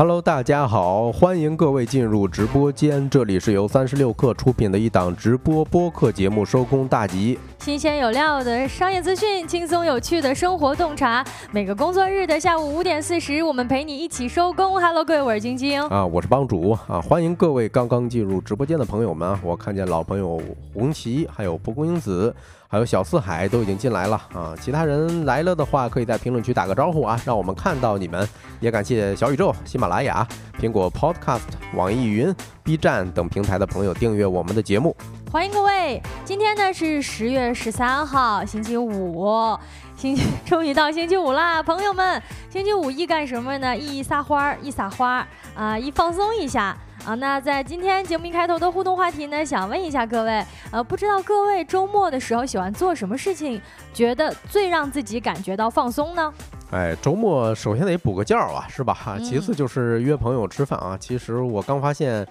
[0.00, 7.38] Hello，大家好，欢迎各位进入直播间，这里是由三十六氪出品的一档直播播客节目，收工大吉。
[7.62, 11.22] 新鲜有料的商业资讯，轻松有趣的生活洞察。
[11.52, 14.80] 每个工作日的下午五点四十，我们陪你一起收工。
[14.80, 20.40] Hello，各位，我是晶晶啊，我是帮主啊，欢迎各位刚刚进入直播间的朋友们，我看见老朋友
[20.72, 22.34] 红旗，还有蒲公英子。
[22.72, 24.54] 还有小四海都已经进来了啊！
[24.60, 28.26] 其他人来了的话，可以在评论区打个招呼啊，让我们看到你们。
[28.60, 30.24] 也感谢小宇宙、喜马拉雅、
[30.56, 31.40] 苹果 Podcast、
[31.74, 34.94] 网易云、B 站等平台的朋友订阅我们的节目。
[35.32, 36.02] 欢迎各位！
[36.24, 39.56] 今天呢是十月十三号，星期五，
[39.96, 42.20] 星期终于到星期五啦，朋友们！
[42.50, 43.76] 星期五一干什么呢？
[43.76, 46.76] 一撒花，一撒花儿啊，一放松一下。
[47.04, 53.62] 啊，那在今天节目一开头的互动话题呢，想问一下各位，呃，不知道各位周末的时候喜欢做什么事情，
[53.94, 56.34] 觉得最让自己感觉到放松呢？
[56.72, 58.92] 哎，周末首先得补个觉啊，是吧？
[58.92, 60.98] 哈，其次就是约朋友吃饭啊。
[60.98, 62.26] 其实我刚发现。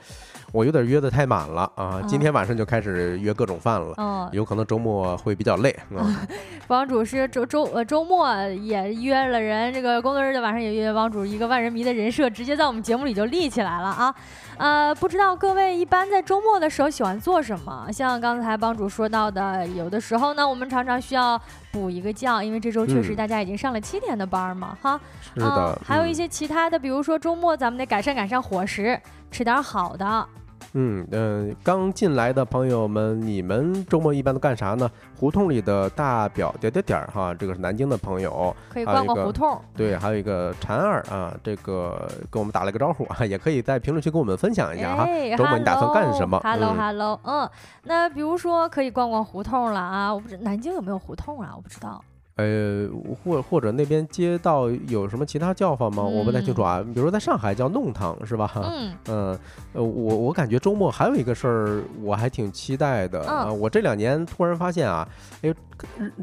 [0.52, 2.02] 我有点约的太满了啊！
[2.08, 5.76] 今天晚上就开始约各种饭了，有可能周末会比较累。
[6.68, 14.16] 帮主是周周呃周末也约了人，这个工作日的晚上也约帮主，一个万人迷的人设直接在我们节目里就立起来了啊！
[14.58, 17.88] 呃，不知道各位一般在周末的时候喜欢做什么？
[17.92, 21.40] 像刚才帮主说到的，有的时候呢，我们常常需要
[21.72, 25.00] 补一个觉，因为这周确实大家已经上了七天的班嘛，哈。
[25.36, 25.80] 是的。
[25.86, 29.00] 还有一些其他的，比如说周末咱们得改善改善伙食，
[29.32, 30.28] 吃点好的。
[30.74, 34.90] 嗯嗯，刚进来的朋友们，你们周末一般都干啥呢？
[35.18, 39.60] 胡同里的大表点点点儿哈，这个是南京的朋友，可以逛逛胡同。
[39.76, 45.06] 对，还有一个婵儿啊，这个跟我们打了个招呼啊，也可以在评论区跟我们分享一下哈。
[45.38, 47.50] 周末你打算干什么？Hello Hello，嗯，
[47.84, 51.54] 那比如说可以逛逛胡同了啊，我不知南京有没有胡同啊？
[51.56, 52.00] 我不知道。
[52.40, 52.90] 呃，
[53.24, 56.02] 或或者那边街道有什么其他叫法吗？
[56.04, 56.82] 我不太清楚啊。
[56.82, 58.52] 比如说在上海叫弄堂是吧？
[58.56, 59.40] 嗯嗯，
[59.74, 63.52] 呃，我我感觉周末还有一个事儿，我还挺期待的啊。
[63.52, 65.08] 我这两年突然发现啊，
[65.42, 65.54] 哎，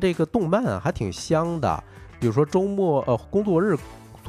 [0.00, 1.84] 这个动漫啊还挺香的。
[2.18, 3.76] 比如说周末呃工作日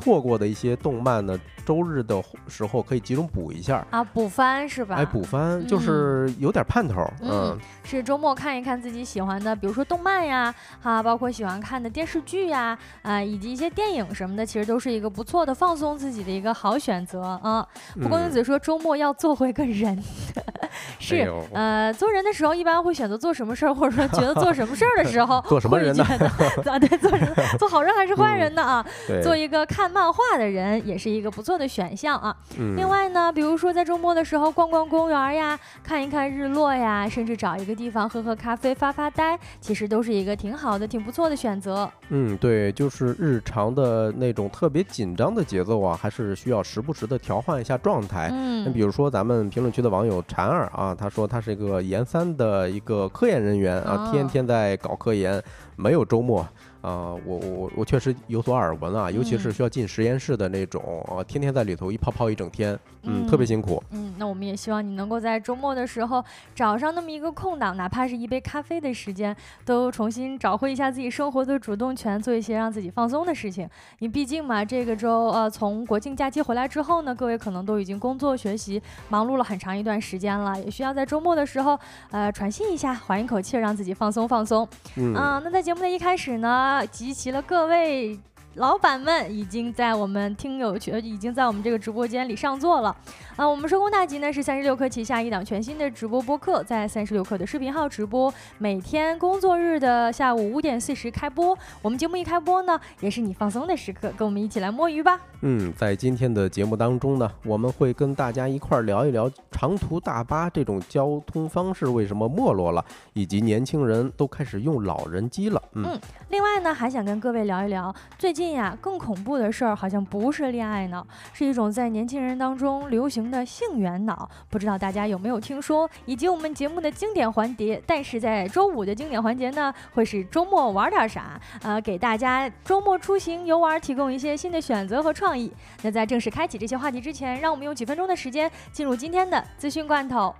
[0.01, 1.39] 错过的一些动漫呢。
[1.67, 4.95] 周日的时候可以集中补一下啊，补番是吧？
[4.95, 7.05] 哎，补番就是有点盼头。
[7.21, 17.67] 嗯，是周末看一看自己喜欢的，比如说动漫呀，哈，包括喜欢看的电视剧呀，啊，以及一些电影什么的，其实都是一个不错的放松自己的一个好选择啊。
[18.01, 20.01] 蒲公英子说周末要做回个人，
[20.99, 26.05] 是呃，做人的时候一般会选择做什么事儿，或者说觉得做什么事儿的时候 做什么人呢？
[26.63, 27.29] 啊，对，做人
[27.59, 28.63] 做好人还是坏人呢？
[28.63, 28.85] 啊，
[29.21, 31.56] 做一个看漫画的人也是一个不错。
[31.57, 32.35] 的选项啊，
[32.75, 41.89] 另外呢，比如说在周末的时候逛逛公园呀，看一看日落呀，甚至找一个地方喝喝咖啡发发呆，其实都是一个挺好的、挺不错的选择。
[42.09, 48.29] 嗯，对，就是日常的那种特别紧张的节奏啊，还是需要时不时的调换一下状态。
[48.31, 55.41] 嗯，那比如说咱们评论区的网友婵儿啊，他说他是一个研三的一个科研人员啊，天天在搞科研，
[55.75, 56.47] 没有周末。
[56.81, 60.81] 啊，我我我确实有所耳闻啊，尤其是需要进实验室的那种，
[61.27, 63.81] 天天在里头一泡泡一整天，嗯，特别辛苦。
[63.91, 66.23] 嗯，那我们也希望你能够在周末的时候
[66.53, 69.35] 找上那么一个空档，哪怕是一杯咖啡的时间，
[69.65, 73.69] 都重新找回一下自己生活的主动权，做一些让自己放松的事情。
[73.99, 81.79] 你毕竟嘛，这个周呃从国庆假期回来之后呢，各位可能都已经工作学习忙碌了很长一段时间了，也需要在周末的时候
[82.11, 84.67] 呃喘息一下，缓一口气，让自己放松放松。
[84.95, 86.85] 嗯，那在节目的一开始呢。
[86.91, 88.19] 集齐了各位。
[88.57, 92.95] 老板们已经在我们听友群，已经在我们这个直播间里上座了。
[93.35, 101.55] 啊，我们收工大吉呢是三十六氪旗下一档全新的直播播客，在三十六氪的视频号直播，每天工作日的下午五点四十开播。
[101.83, 105.19] 我们节目一开播呢，也是你放松的时刻，跟我们一起来摸鱼吧。
[105.41, 112.83] 嗯，在今天的节目当中呢，我们会跟大家一块儿聊一聊长途大巴这种交通方式为什么没落了，
[113.13, 115.61] 以及年轻人都开始用老人机了。
[115.73, 115.95] 嗯，
[116.29, 118.46] 另外呢，还想跟各位聊一聊最近。
[118.51, 124.29] 呀，更恐怖的事儿好像不是恋爱脑，是一种在年轻人当中流行的性缘脑。
[124.49, 125.89] 不知道大家有没有听说？
[126.05, 131.39] 以及我们节目的经典环节，但是在周五的经典环节呢，会是周末玩点啥？
[131.61, 135.51] 呃，给大家周末出行游玩提供一些新的选择和创意。
[135.83, 140.33] 那在正式开启这些话题之前，让我们用几分钟的时间进入今天的资讯罐头。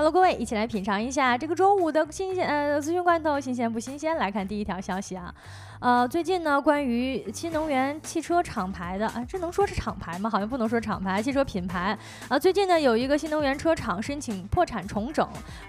[0.00, 4.16] Hello，各位，一起来品尝一下这个周五的新鲜呃资讯罐头，新鲜不新鲜？
[4.16, 5.34] 来看第一条消息啊。
[5.80, 10.28] 呃，最近呢，关于新能源汽车厂牌的啊，这能说是厂牌吗？
[10.28, 11.98] 好像不能说厂牌，汽车品牌
[12.28, 12.38] 啊。
[12.38, 15.26] 最近呢，有一个新能源车厂申请破产重整，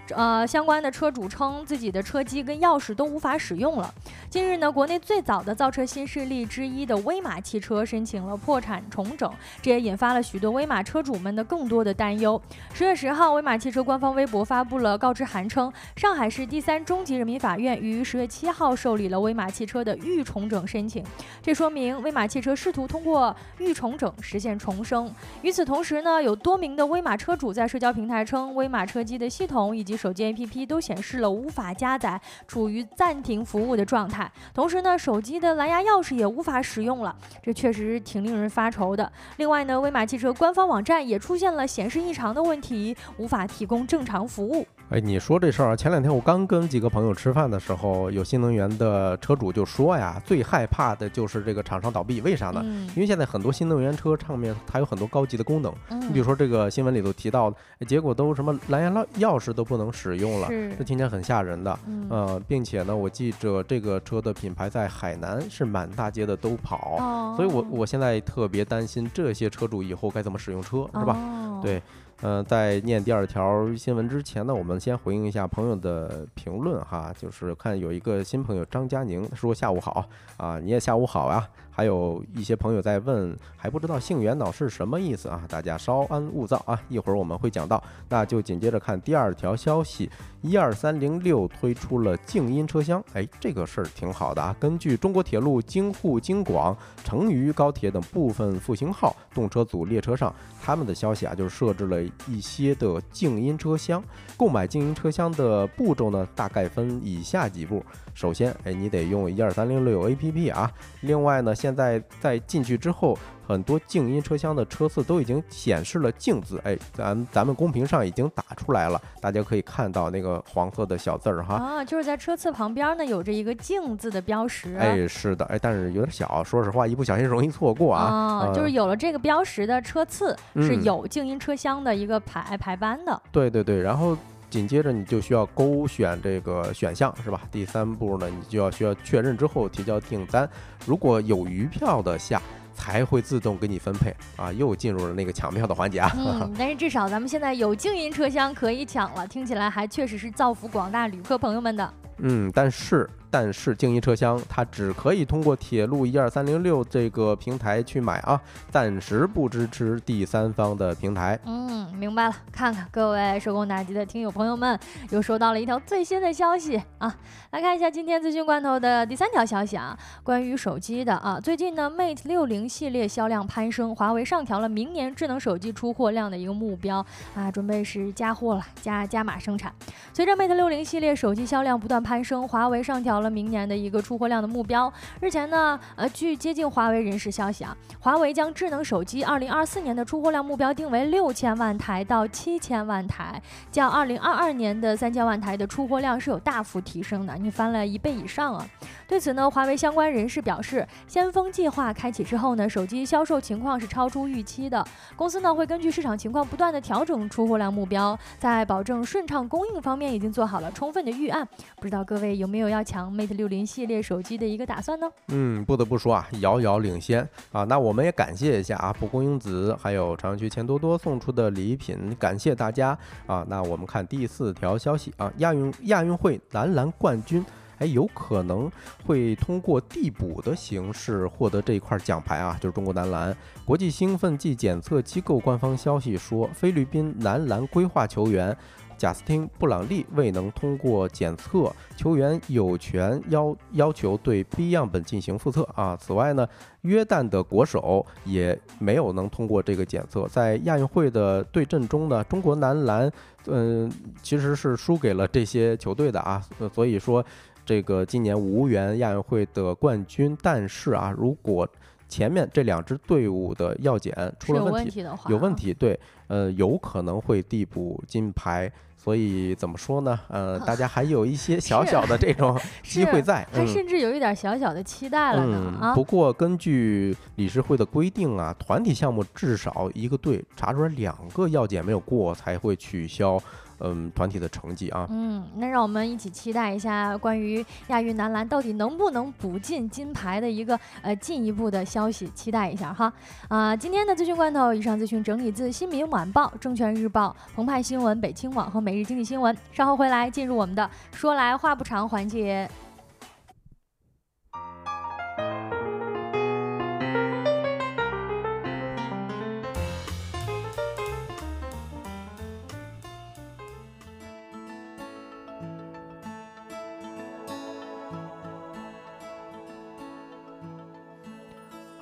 [0.10, 3.90] 呃，相关的车主称自己的车机跟钥匙都无法使用了。
[4.30, 9.32] 近日呢，国内最早的造车新势力之一的威马汽车申请了破产重整，
[9.62, 12.42] 这也引发了许多威马车主们的更多的担忧。
[12.74, 19.98] 十月十号，威马汽车官方微博发布了告知函，称上海市第三中级人民法院于十月七号受理了威马汽车的。
[20.04, 21.04] 预重整申请，
[21.42, 25.14] 这说明威马汽车试图通过预重整实现重生。
[25.42, 34.32] 与此同时呢，有多名的威马车主在社交平台称，威马车机的系统以及手机 APP 都显示了无法加载，处于暂停服务的状态。
[34.54, 39.12] 同时呢，手机的蓝牙钥匙也无法使用了，这确实挺令人发愁的。
[39.38, 44.66] 另外呢，威马汽车官方网站也出现了显示异常的问题，无法提供正常服务。
[44.92, 45.76] 哎，你说这事儿啊？
[45.76, 52.20] 前两天我刚跟几个朋友吃饭的时候，有新能源的车主就说呀，最害怕的就是这个厂商倒闭。
[52.20, 52.62] 为啥呢？
[52.94, 61.80] 因为现在很多新能源车上面它有很多高级的功能，你比如说这个新闻里头提到的，结果都什么蓝牙钥钥匙都不能使用了，这听起来很吓人的。
[62.10, 71.16] 呃，并且呢，我记着这个车的品牌在海南是满大街的都跑，所以我我现在特别担心这些车主以后该怎么使用车，是吧？
[71.64, 71.82] 对。
[72.24, 80.06] 嗯，在念第二条新闻之前呢，我们先回应一下朋友的评论哈，就是看有一个新朋友张佳宁说下午好
[80.38, 81.50] 啊，你也下午好啊。
[81.72, 85.42] 还有一些朋友在问，还不知道杏元脑是什么意思啊？
[85.48, 87.82] 大家稍安勿躁啊，一会儿我们会讲到。
[88.10, 90.10] 那就紧接着看第二条消息，
[90.42, 94.56] 一二三零六推出了静音车厢，哎，这个事儿挺好的啊。
[94.60, 104.04] 根据中国铁路京沪京广成渝高铁等部分复兴号动车组列车上，他们的消息啊，就是设置了一些的静音车厢。
[104.36, 107.84] 购买静音车厢的步骤呢，大概分以下几步。
[108.14, 110.70] 首先，哎，你得用一二三零六 A P P 啊。
[111.02, 113.18] 另外呢，现在在进去之后，
[113.48, 121.56] 很多静音车厢的车次都已经显示了“静”字，哎，咱咱们公屏上已经打出来了，大家可以看到那个黄色的小字儿哈。
[121.56, 124.76] 啊，就是在车次旁边呢，有着一个“静”字的标识。
[124.76, 128.46] 哎，是的，哎，但是有点小，说实话，一不小心容易错过啊。
[128.46, 133.22] 啊，就是有了这个标识的车次是有静音车厢的一个排排班的。
[133.32, 134.18] 对对对，然后。
[134.52, 137.42] 紧接着你就需要勾选这个选项是吧？
[137.50, 140.48] 第三步呢，你就要需要确认之后提交订单，
[140.86, 142.40] 如果有余票的下
[142.76, 146.12] 才会自动给你分配啊，又进入了那个抢票的环节啊。
[146.18, 151.94] 嗯， 但是至少咱们现在有静音车厢可以抢了，听起来还确实是造福广大旅客朋友们的。
[152.18, 153.10] 嗯，但是。
[153.32, 158.40] 但是静音车厢它只可以通过铁路一二三零六这个平台去买啊，
[158.70, 161.40] 暂时不支持第三方的平台。
[161.46, 162.36] 嗯，明白了。
[162.52, 164.78] 看看各位手工打击的听友朋友们，
[165.12, 167.16] 又收到了一条最新的消息啊！
[167.52, 179.74] 来看一下今天资讯罐头的第三条消息啊，关于手机的啊，最近呢，Mate 六零系列销量攀升，华为上调了明年智能手机出货量的一个目标啊，准备是加货了，加加码生产。
[180.12, 183.21] 随着 Mate 六零系列手机销量不断攀升，华为上调。
[183.22, 184.92] 了明年的一个出货量的目标。
[185.20, 198.68] 日前呢，呃，据接近华为人士消息啊，华为将智能手机二零二四年的出货量目标定为六千万台到七千万台，较二零二二年的三千万台的出货量是有大幅提升的，你翻了一倍以上啊。
[199.08, 204.86] 对此呢，华为相关人士表示，先锋计划开启之后呢，手机销售情况是超出预期的。
[205.16, 211.46] 公司呢会根据市场情况不断的调整出货量目标，在保证顺畅供应方面已经做好了充分的预案。
[211.76, 215.08] 不知道各位有没有要抢？Mate 六零系列手机的一个打算呢？
[215.28, 217.64] 嗯，不得不说啊，遥遥领先啊。
[217.66, 223.46] 那我们也感谢一下啊，蒲公英子还有朝阳区钱多多送出的礼品，感谢大家啊。
[223.50, 227.46] 那我们看第四条消息啊，亚运亚运会男篮冠军，
[227.80, 228.72] 哎，有可能
[229.06, 233.36] 会通过递补的形式获得这一块奖牌啊，就是中国男篮。
[233.66, 238.56] 国际兴奋剂检测机构官方消息说，菲律宾男篮规划球员。
[239.02, 245.98] 贾斯汀·布朗利未能通过检测，球员有权要要求对 B 样本进行复测啊。
[246.00, 246.48] 此外呢，
[246.82, 250.28] 约旦的国手也没有能通过这个检测。
[250.28, 253.12] 在亚运会的对阵中呢，中国男篮
[253.48, 253.92] 嗯
[254.22, 256.40] 其实是输给了这些球队的啊，
[256.72, 257.26] 所以说
[257.66, 260.38] 这个今年无缘亚运会的冠军。
[260.44, 261.68] 但是啊，如果
[262.08, 268.72] 前面这两支队伍的药检出了问题，有问题，对，呃，有可能会递补金牌。
[269.04, 270.20] 所以怎么说呢？
[270.28, 275.74] 呃，大家还有一些 小小的这种 机会在，还甚至有一点小小的期待了呢。
[275.82, 283.42] 啊，不过根据理事会的规定啊，团体项目至少一个队查出来两个药检没有过才会取消。
[283.84, 285.08] 嗯团体的成绩啊。
[285.10, 293.12] 嗯，那让我们一起期待一下关于亚运男篮到底能不能补进金牌的一个呃进一步的消息，期待一下哈。
[293.48, 299.54] 啊，今天的资讯罐头，以上资讯整理自《新民晚报》《证券日报》《澎湃新闻》《北青网》和《每日经济新闻》。
[299.74, 302.70] 稍后回来进入我们的说来话不长环节。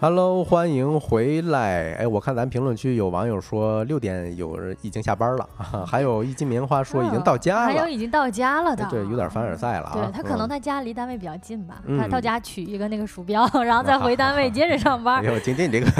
[0.02, 1.96] Hello，欢迎回来。
[1.96, 5.46] 哎，我看咱评论区有网友说六点有人已经下班了，
[5.86, 9.94] 还有一斤棉花说已经到家了，还有已经到家了的，对，有点凡尔赛了啊。
[9.96, 15.18] 对他可能他家离单位比较近吧，他到家取一个那个鼠标， 然后再回单位接着上班。
[15.22, 15.92] 哎呦，今天你这个，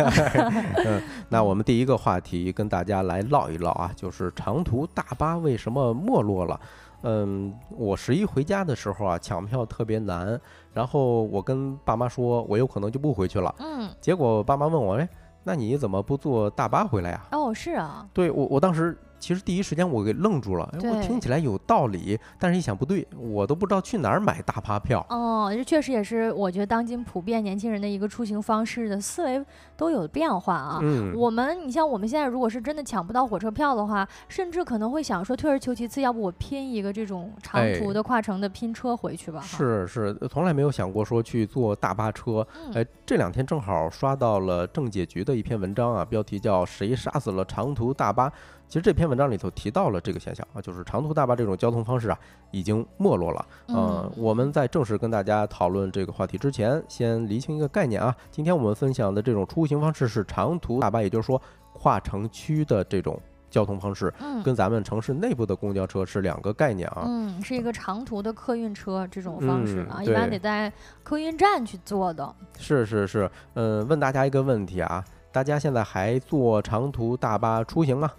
[0.86, 6.58] 嗯，那我们第一个话题跟大家来唠一唠啊，就是长途大巴为什么没落了？
[7.02, 10.40] 嗯，我十一回家的时候啊，抢票特别难。
[10.80, 13.54] 然后我跟爸妈说，我有可能就不回去了。
[13.60, 15.10] 嗯，结果爸妈问我，哎，
[15.44, 17.28] 那你怎么不坐大巴回来呀？
[17.34, 18.08] 哦，是啊。
[18.14, 18.98] 对我，我当时。
[19.20, 25.06] 其实第一时间我给愣住了，我听起来有道理，但是一想不对，我都不知道去哪儿买大巴票。
[25.10, 29.44] 哦，这确实也是我觉得当今普遍年轻人的一个出行方式的思维
[29.76, 30.80] 都有变化啊。
[30.82, 39.42] 嗯，我们你像我们现在如果是真的抢不到火车票的话，甚至可能会想说退而求其次，要不我拼一个这种长途的跨城的拼车回去吧。
[39.42, 42.46] 是是，从来没有想过说去坐大巴车。
[42.74, 48.32] 哎，这两天正好刷到了政解局的一篇文章啊，标题叫“谁杀死了长途大巴”。
[48.70, 52.20] 其实这篇文章里头提到了这个现象啊，就是长途大巴这种交通方式啊，
[52.52, 53.46] 已经没落了。
[53.70, 58.16] 嗯，我们在正式跟大家讨论这个话题之前，先厘清一个概念啊。
[58.30, 61.42] 今天我们分享的这种出行方式是长途大巴，也就是说
[61.74, 67.06] 跨城区的这种交通方式，跟咱们城市内部的公交车是两个概念啊。
[67.08, 70.72] 嗯，是一个长途的客运车这种方式啊，一般得在
[71.02, 72.36] 客运站去坐的。
[72.60, 78.12] 是是是，嗯，问大家一个问题啊，大家现在还坐长途大巴出行吗？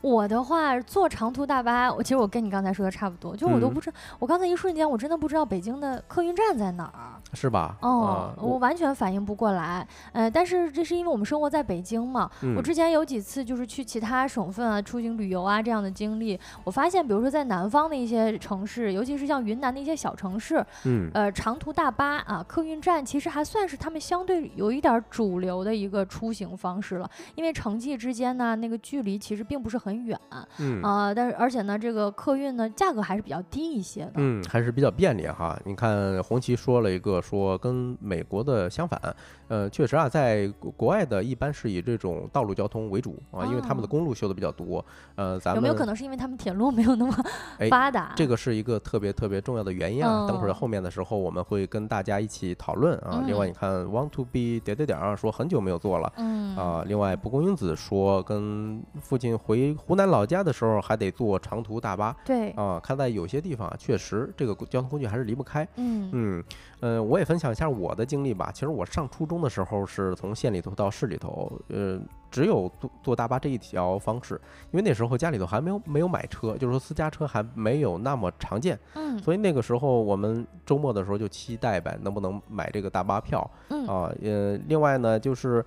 [0.00, 7.76] 我的话坐长途大巴，我其实我跟你刚才说的差不多，就我都不知道，我刚才一瞬间我真的不知道北京的客运站在哪儿，是吧？
[7.82, 9.86] 哦，我完全反应不过来。
[10.12, 12.30] 呃，但是这是因为我们生活在北京嘛。
[12.56, 29.96] 我之前有几次就是去其他省份啊出行旅游啊这样的经历，我发现比如说在南方的一些城市，尤其是像云南的一些小城市，嗯，呃，长途大巴啊客运站其实还算是他们相对有一点主流的一个出行方式了，因为城际之间呢那个距离其实并不是很。
[30.06, 30.16] 远，
[30.60, 35.58] 嗯啊，但是而且呢，这个客运呢价格还是比较低一些的，嗯，还是比较便利哈。
[35.64, 39.00] 你看红旗说了一个说跟美国的相反，
[39.48, 44.84] 呃，确实啊，在国外的一般是以这种道路交通为主啊，因为他们的公路修的比较多，
[45.14, 47.14] 呃，咱们有没有可能是因为他们铁路没有那么
[47.70, 48.12] 发达？
[48.16, 50.26] 这个是一个特别特别重要的原因啊。
[50.26, 53.22] 等会儿后面的时候我们会跟大家一起讨论啊。
[53.26, 56.84] 另外你看 want to be 点点点啊，说很久没有做了，嗯啊。
[56.86, 59.76] 另外蒲公英子说跟父亲回。
[59.86, 65.66] 湖南老家的时候还得坐长途大巴，对啊，看在有些地方啊，确实这个交通工具还是离不开。
[65.76, 66.44] 嗯嗯
[66.80, 68.50] 嗯，我也分享一下我的经历吧。
[68.52, 71.98] 其实我上初中的时候是从县里头到市里头，呃，
[72.30, 74.40] 只有坐坐大巴这一条方式，
[74.70, 78.78] 因为那时候家里头还没有没有买车，就是说私家车还没有那么常见。
[78.94, 83.50] 嗯，所以那个时候我们周末的时候就期待呗，能不能买这个大巴票？
[83.68, 85.64] 嗯啊，呃，另外呢就是。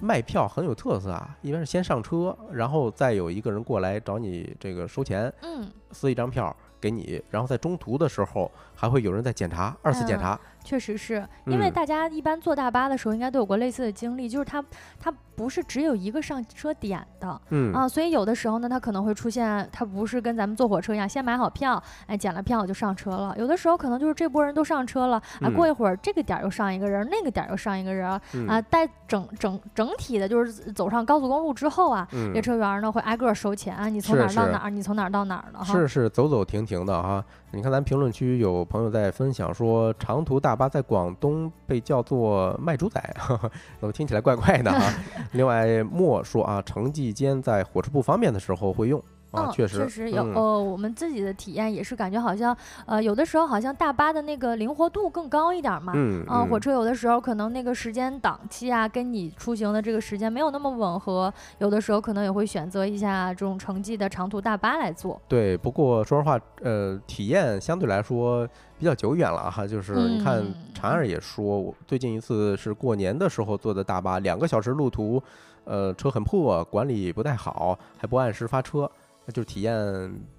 [0.00, 10.38] 卖票很有特色啊，一般是先上车，然后再有一个人过来找你这个收钱，嗯，撕一张票给你，然后在中途的时候还会有人在检查，二次检查。
[10.66, 11.26] 确实是。
[11.46, 14.62] 因为大家一般坐大巴的时候，应该都有过类似的经历，就是它
[14.98, 17.72] 它不是只有一个上车点的，嗯。
[17.72, 23.34] 啊，所以有的时候呢，它可能会出现，它不是跟咱们坐火车一样，先买好票，哎，检了票就上车了。
[23.38, 28.08] 有的时候可能就是这波人都上车了，啊，过一会儿这个点又上一个人，那个点又上一个人，
[28.48, 37.24] 啊，带整整整体的，就是走上高速公路之后啊，列车员呢会挨个收钱，你从哪儿到哪儿，你从哪儿到哪儿的哈，是是走走停停的哈。
[37.52, 43.00] 你看咱评论区有朋友在分享说，长途大巴在广东被叫做卖猪仔，
[43.78, 44.82] 怎么听起来怪怪的啊？
[45.32, 49.02] 另外莫说啊，城际间在火车不方便的时候会用。
[49.32, 50.22] 嗯，确实，确实有。
[50.34, 52.56] 呃，我们自己的体验也是感觉好像，
[52.86, 55.92] 呃，有的时候好像大巴的那个灵活度更高一点嘛。
[55.94, 56.24] 嗯。
[56.26, 65.20] 啊，火车有的时候可能那个时间档期啊，跟你出行的这个时间没有那么吻合，有的时候可能也会选择一下这种城际的长途大巴来坐。
[65.28, 69.66] 对，不过说实话，呃，体验相对来说比较久远了哈。
[69.66, 70.42] 就是你看，
[70.74, 75.22] 婵儿也说，我最近一次是过年的时候坐的大巴，两个小时路途，
[75.64, 78.90] 呃，车很破，管理不太好，还不按时发车。
[79.32, 79.74] 就是体验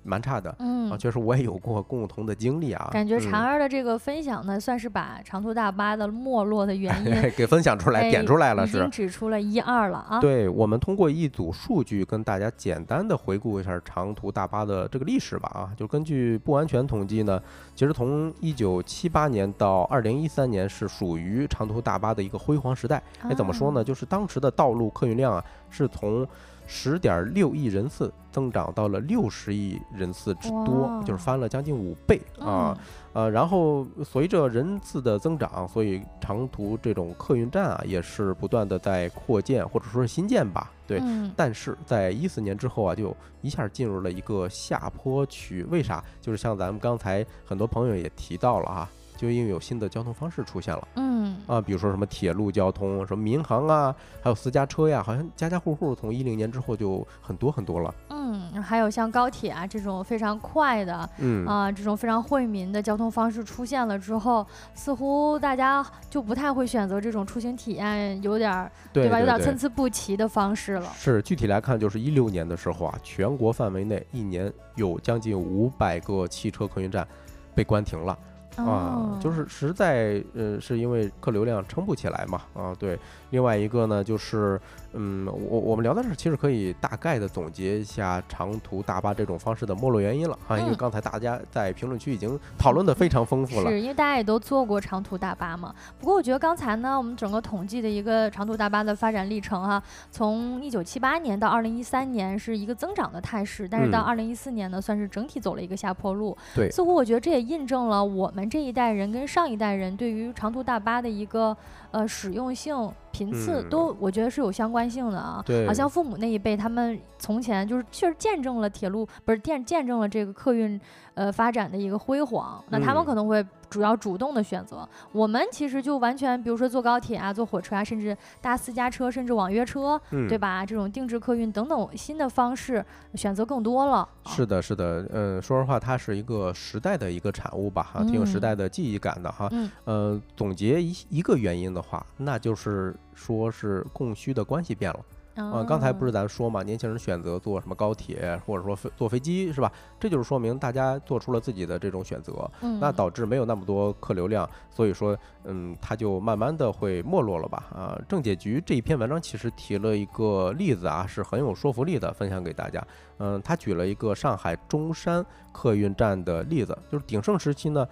[0.04, 0.56] 蛮差的。
[0.60, 2.90] 嗯啊，确实我也有过共同的经历啊。
[2.92, 10.20] 感觉婵儿的这个分享呢，算是把长途大巴的没落的原因 给分享出来、点出来了，是已经指出了一二了啊。
[10.20, 15.52] 对，我们通过一组数据跟大家简单的回顾一下长途大巴的这个历史吧。
[15.54, 17.42] 啊，就根据不完全统计呢，
[17.76, 23.02] 其实从一九七八年到二零一三年是属于长途大巴的一个辉煌时代。
[23.24, 23.84] 哎，怎么说呢？
[23.84, 26.26] 就是当时的道路客运量啊，是从
[26.68, 32.78] 十点六亿人次增长到了六十亿人次之多，就是翻了将近五倍啊！
[33.14, 40.72] 呃，然后随着人次的增长，所以长途这种客运站啊，也是不断的在扩建或者说是新建吧。
[40.86, 41.02] 对，
[41.36, 45.64] 但是在一四年之后啊，就一下进入了一个下坡区。
[45.70, 46.04] 为啥？
[46.22, 48.90] 就是像咱们刚才很多朋友也提到了哈。
[49.18, 57.94] 就因为有新的交通方式出现了，嗯啊，比如说什么铁路交通，什么民航啊，还有私家车呀，好像家家户户从一零年之后就很多很多了。
[58.10, 64.46] 嗯，还有像高铁啊这种非常快的，嗯啊这种非常惠民的交通方式出现了之后，
[64.76, 70.92] 似乎大家就不太会选择这种出行体验有点对吧，有点参差不齐的方式了。
[70.96, 77.08] 是具体来看，就是一六年的时候啊，全国范围内一年有将近五百个汽车客运站
[77.56, 78.18] 被关停了。
[78.58, 82.98] 啊，就是实在，呃，是因为客流量撑不起来嘛，啊，对。
[83.30, 84.60] 另外一个呢，就是，
[84.94, 93.70] 嗯，我我们聊到这儿，其实可以大概的总结一下长途大巴这种方式的没落原因了啊，因为刚才大家在评论区已经讨论的非常丰富了。
[93.70, 95.74] 是因为大家也都坐过长途大巴嘛。
[96.00, 106.36] 不过我觉得刚才呢，我们整个统计的一个长途大巴的发展历程哈，从一九七八年到二零一三年是一个增长的态势，但是到二零一四年呢，算是整体走了一个下坡路。
[106.56, 111.56] 对，似乎我觉得这也印证了我们这一代人跟上一代人对于长途大巴的一个
[111.98, 112.90] 呃使用性。
[113.12, 115.42] 频次都，我觉得是有相关性的啊。
[115.44, 120.80] 对，好像父母那一辈，他们从前就是确实见证了铁路，不是见见证了这个客运
[121.16, 122.64] 呃发展的一个辉煌。
[122.70, 123.44] 那他们可能会。
[123.70, 130.00] 主要主动的选择，我们其实就完全，比如说坐高铁啊，坐火车啊，甚至搭私家车，甚至网约车，
[130.30, 130.66] 对吧？
[130.66, 132.84] 这种定制客运等等新的方式
[133.16, 134.08] 选择更多了。
[134.26, 139.48] 是的，是的，嗯，说实话，它是一个时代的一个产物吧，哈，挺有时代的记忆感的哈。
[139.52, 139.70] 嗯。
[139.86, 145.00] 呃，总结一一个原因的话，那就是说是供需的关系变了。
[145.38, 149.72] 啊，刚才不是咱说嘛，年轻人选择坐什么高铁，或者说飞坐飞机，是吧？
[150.00, 157.66] 这就是说明大家做出了自己的这种选择，那导致没有那么多客流量，所以说，嗯，它就慢慢的会没落了吧？
[157.74, 162.84] 啊，政解局这一篇文章其实提了一个例子啊，是很有说服力的，分享给大家。
[163.20, 167.88] 嗯，他举了一个上海中山客运站的例子，就是鼎盛时期呢。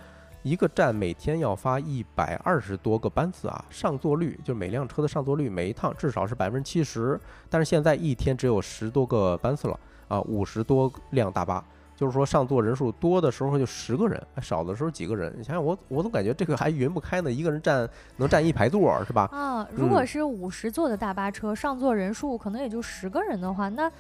[0.46, 7.20] 一个站每天要发一百二十多个班次啊，上座率就是每辆车的上座率，每一趟至少是百分之七十。
[7.50, 15.34] 但是现在一天只有十多个班次了啊，五十多辆大巴，就是说上座人数多的时候就十个人，少的时候几个人。
[15.36, 19.28] 你想想，我我总感觉这个还匀不开呢，一个人站能站一排座是吧？
[19.32, 23.92] 啊，如果是五十座的大巴车，上座人数可能也就十个人的话，那。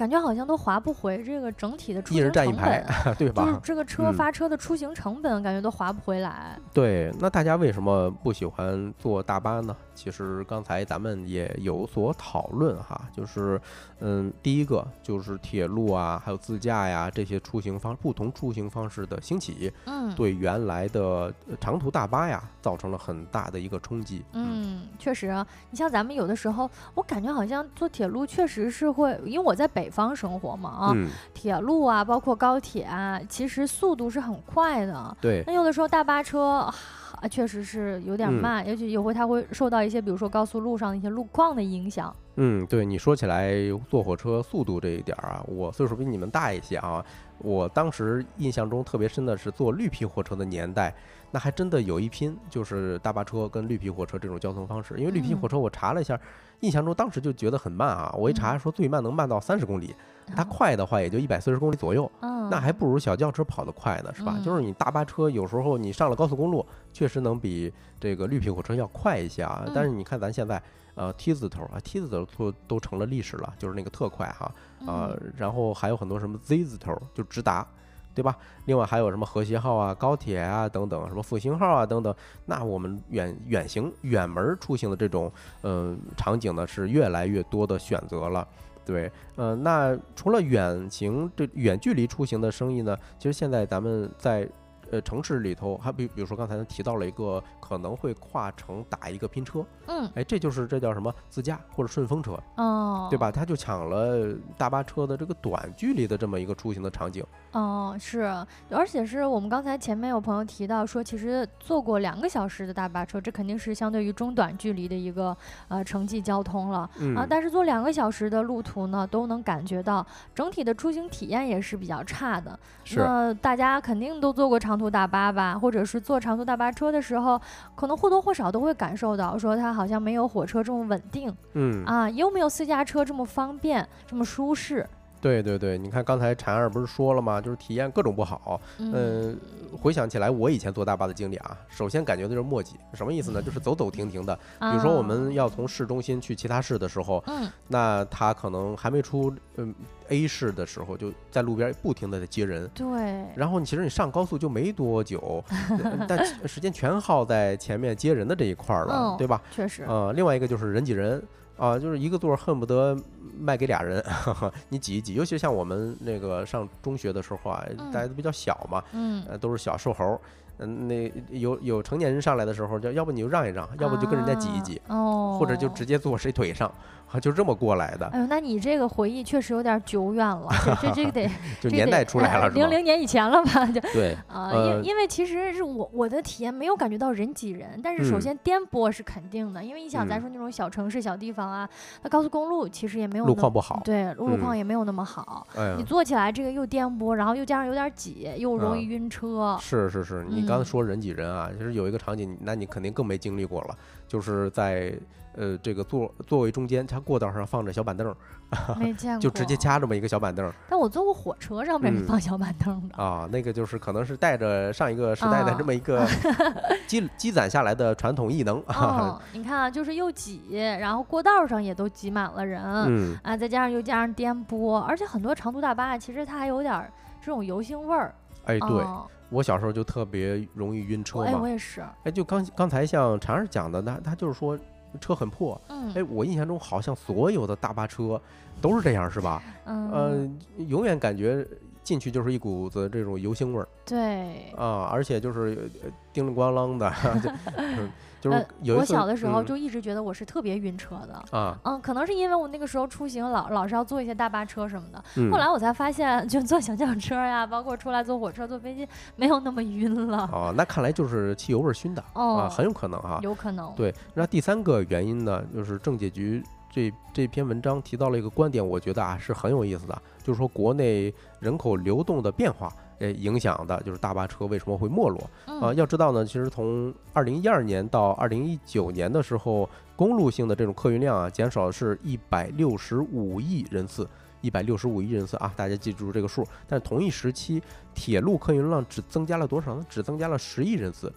[0.00, 2.86] 感觉好像都划不回这个整体的出行成本，
[3.18, 3.44] 对吧？
[3.44, 6.58] 就是这个车发车的出行成本，感觉都划不回来。
[6.72, 9.76] 对，那大家为什么不喜欢坐大巴呢？
[9.94, 13.60] 其实刚才咱们也有所讨论哈，就是，
[13.98, 24.24] 嗯，第一个就是铁路啊，还有自驾呀这些出行方不同出行方式的兴起，嗯，对原来的长途大巴呀造成了很大的一个冲击。
[24.32, 30.96] 嗯，确实，你像咱们有的时候，我感觉好像坐铁路确实是会，因为我在北方生活嘛啊，
[31.34, 35.16] 铁路啊，包括高铁啊，其实速度是很快的。
[35.20, 36.72] 对，那有的时候大巴车。
[37.20, 42.14] 啊，确实是有点慢，尤其有回它会受到一些，比如说高速路上的一些路况的影响。
[42.36, 43.52] 嗯，对你说起来
[43.90, 47.04] 坐火车速度这一点啊，我岁数比你们大一些啊，
[47.38, 50.94] 我当时印象中特别深的是坐绿皮火车的年代，
[51.30, 54.94] 那还真的有一拼，就是大巴车跟绿皮火车这种交通方式。
[54.96, 56.18] 因为绿皮火车我查了一下，
[56.60, 59.94] 印象中当时就觉得很慢啊，我一查说最慢能慢到三十公里。
[60.36, 64.38] 它快的话也就一百四十公里左右，那还不如小轿车跑得快呢，是吧？
[64.44, 69.66] 就是你大巴车有时候你上了高速公路，确实能比这个绿皮火车要快一些啊。
[69.74, 70.62] 但是你看咱现在，
[70.94, 74.54] 呃，T 字头啊，T 字头都都成了历史了，就是那个特快哈
[74.86, 75.10] 啊。
[75.36, 77.66] 然后还有很多什么 Z 字头就直达，
[78.14, 78.36] 对吧？
[78.66, 82.14] 另外还有什么和谐号啊、高铁啊等等，什么复兴号啊等等。
[82.44, 85.30] 那我们远远行、远门出行的这种
[85.62, 88.46] 嗯场景呢，是越来越多的选择了。
[88.84, 94.48] 对，呃，那除了远行这远距离出行的生意呢，其实现在咱们在
[94.90, 103.30] 呃城市里头，还比比如说刚才提到了一个可能会跨城打一个拼车，嗯，哎，这就是这叫什么自驾或者顺风车，哦，对吧？
[103.30, 107.24] 他就抢了大巴车的这个短距离的这么一个出行的场景。
[107.52, 108.32] 哦，是，
[108.70, 115.36] 而且是我们刚才前面有朋友提到说，其实坐过两个小时的大巴车，这肯定是相对于中短距离的一个
[115.66, 117.26] 呃城际交通了啊。
[117.28, 122.56] 但是坐两个小时的路途呢，都能感觉到整体的出行体验也是比较差的。
[122.94, 127.40] 那大家肯定都坐过长途大巴吧，或者是坐长途大巴车的时候，
[127.74, 134.86] 可能或多或少都会感受到说它好像没有火车这么稳定，嗯啊，又没有私家车这么方便，这么舒适。
[135.20, 137.40] 对对对，你看刚才婵儿不是说了吗？
[137.40, 138.60] 就是体验各种不好。
[138.78, 139.38] 嗯，
[139.80, 143.42] 回想起来我以前坐大巴的经历啊，首先感觉就是磨叽，什么意思呢？
[143.42, 144.34] 就是走走停停的。
[144.58, 149.74] 比如说我们要从市中心去其他市的时候，嗯，那他可能还没出嗯
[150.08, 152.68] A 市的时候，就在路边不停的在接人。
[152.74, 153.24] 对。
[153.36, 155.44] 然后你其实你上高速就没多久，
[156.08, 159.40] 但时间全耗在前面接人的这一块了，对吧？
[159.50, 159.84] 确实。
[159.86, 161.22] 呃，另外一个就是人挤人。
[161.60, 162.96] 啊，就是一个座恨不得
[163.38, 164.02] 卖给俩人，
[164.70, 165.12] 你挤一挤。
[165.12, 170.18] 尤其像我们那个上中学的时候啊，大家都比较小嘛，嗯，都是小瘦猴，
[170.56, 176.72] 嗯，那有有成年人上来的时候，就要不你就让一让，要不就跟人家挤一挤，哦，或者就直接坐谁腿上。
[177.18, 178.06] 就这么过来的。
[178.08, 180.48] 哎呦，那你这个回忆确实有点久远了，
[180.80, 183.66] 这这个得 就年代出来了，零零年以前了吧？
[183.66, 191.68] 就对啊，因因为其实是我我的体验没有感觉到人挤人，但是首先颠簸是肯定的，因为你想咱说那种小城市小地方啊，
[192.02, 195.46] 那高速公路其实也没有路况不好，对，路况也没有那么好。
[195.76, 199.56] 你坐起来这个又颠簸，然后又加上有点挤，又容易晕车。
[199.60, 204.92] 是是是，你刚才说人挤人啊，其实有一个场景，那你肯定更没经历过了，就是在。
[205.36, 208.14] 呃，这个座座位中间，它过道上放着小板凳，
[208.76, 210.52] 没见过，就直接掐这么一个小板凳。
[210.68, 216.04] 但我坐过火车上面是放小板凳的啊，那个就是可能是带着上一个时代的这么一个
[216.88, 218.60] 积积攒下来的传统异能。
[218.66, 226.90] 哦， 你看啊，就是又挤，然后过道上也都挤满了人，嗯啊，再加上又加上颠簸，而且很多长途大巴其实它还有点
[227.20, 228.12] 这种油腥味儿。
[228.46, 228.84] 哎，对。
[229.30, 231.26] 我小时候就特别容易晕车嘛。
[231.26, 231.84] 哎，我也是。
[232.02, 234.58] 哎，就刚刚才像常儿讲的，那他就是说。
[235.00, 235.60] 车很破，
[235.94, 238.20] 哎，我印象中好像所有的大巴车
[238.60, 239.42] 都是这样，是吧？
[239.66, 240.30] 嗯，呃
[240.64, 241.46] 永远感觉
[241.82, 243.68] 进去就是一股子这种油腥味儿。
[243.84, 244.50] 对。
[244.56, 245.70] 啊，而且就是
[246.12, 246.92] 叮铃咣啷的。
[248.20, 260.28] 就是我小的时候就一直觉得我是特别晕车的啊，嗯，可能是因为我那个时候出行老老是要坐一些大巴车什么的，后来我才发现，就坐小轿车呀，包括出来坐火车、坐飞机，没有那么晕了。
[260.32, 263.72] 哦，那看来就是汽油味熏的啊，很有可能哈，有可能。
[263.74, 272.70] 对，那第三个原因呢，就是政界局这这篇文章提到了一个观点，我觉得啊是很有意思的，就是说国内人口流动的变化。
[273.00, 275.72] 诶，影响的就是大巴车为什么会没落啊？
[275.74, 284.06] 要知道呢，其实从二零一二年到二零一九年的时候，公路性的这种客运量啊，减少是一百六十五亿人次，
[284.42, 286.46] 一百六十五亿人次啊，大家记住这个数。
[286.68, 287.62] 但是同一时期，
[287.94, 289.86] 铁路客运量只增加了多少呢？
[289.88, 291.10] 只增加了十亿人次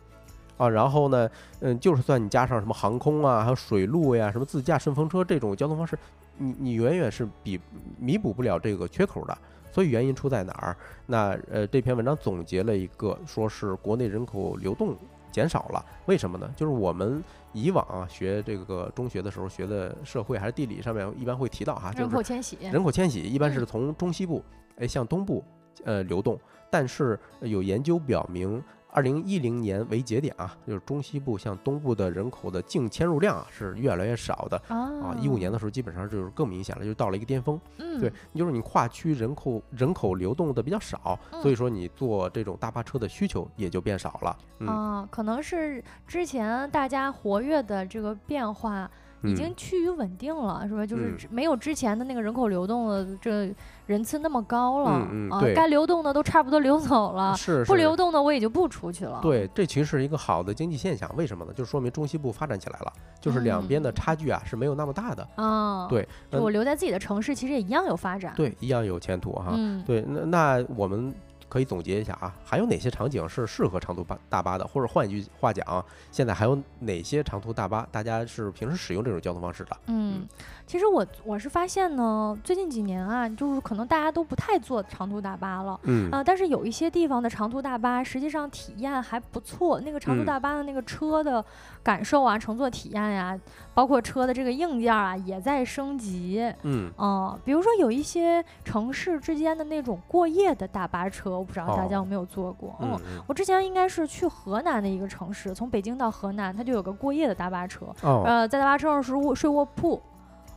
[0.56, 0.70] 啊。
[0.70, 6.00] 然后呢，嗯，就是算你加上什么航空啊，还有水路呀，什么自驾顺风车这种交通方式，
[6.38, 7.60] 你你远远是比
[8.00, 9.38] 弥补不了这个缺口的。
[9.74, 10.78] 所以原因出在哪儿？
[11.08, 14.96] 那呃，这篇文章总结了一个，说是国内人口流动
[15.32, 15.84] 减少了。
[16.06, 16.48] 为什么呢？
[16.56, 24.44] 就是我们以往啊学这个中学的时候学的社会还是地理上面一般会提到哈，人口迁徙，人口迁徙一般是从中西部
[24.78, 25.44] 哎向东部
[25.84, 28.64] 呃流动，但是有研究表明。
[28.94, 35.16] 二零一零年为节点啊，就是中西部向东部的人口的净迁入量啊是越来越少的啊。
[35.20, 37.60] 一五年的时候基本上就是更明显了，就到了一个巅峰。
[37.80, 44.38] 嗯，对，就是你跨区人口人口流动的比较少，所以说你坐这种大巴车的需求也就变少了。
[44.68, 48.90] 啊，可能是之前大家活跃的这个变化。
[49.24, 50.86] 已经趋于稳定了，是吧？
[50.86, 53.54] 就是没有之前的那个人口流动的这
[53.86, 54.90] 人次那么高了
[55.32, 55.42] 啊。
[55.56, 59.20] 该流动的都差不多流走了，是不流动的我也就不出去了。
[59.22, 61.10] 对，这其实是一个好的经济现象。
[61.16, 61.54] 为什么呢？
[61.54, 65.88] 就说明中西部发展起来了，就是两边的差距啊是没有那么大的啊。
[65.88, 68.34] 对，我留在自己的城市，其实也一样有发展。
[68.36, 69.54] 对，一样有前途哈。
[69.86, 71.14] 对，那那我们。
[71.54, 74.66] 可以总结一下啊，还有哪些场景是适合长途巴大巴的？
[74.66, 79.78] 或者换一句话讲，现在还有哪些长途大巴，大家是平时使用这种交通方式的？
[79.86, 80.28] 嗯，
[80.66, 91.44] 其实我我是发现呢，最近几年啊，就是可能大家都不太坐长途大巴了，嗯啊，但是有一些地方的长途大巴实际上体验还不错，那个长途大巴的那个车的
[91.84, 93.38] 感受啊，乘坐体验呀，
[93.74, 101.34] 包括车的这个硬件啊，也在升级，嗯啊，比如说有一些城市之间的那种过夜的大巴车。
[101.34, 102.76] 我，不知道大家有没有坐过？
[102.80, 107.86] 嗯，我之前应该是去河南的一个城市，从北京到河南，它就有个过夜的大巴车。
[108.02, 110.02] 哦，呃，在大巴车上是卧睡卧铺。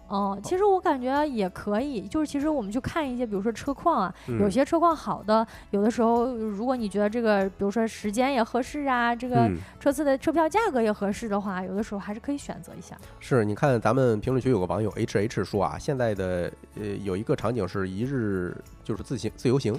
[0.09, 12.97] 哦，其实我感觉也可以，就是其实我们去看一些，比如说车况啊，有些车况好的，有的时候如果你觉得这个，比如说时间也合适啊，这个车次的车票价格也合适的话，有的时候还是可以选择一下。
[13.19, 18.57] 是，你看咱们评论区有个网友 H H 说啊，现在的呃有一个场景是一日。
[18.87, 19.75] 就是自行自由行，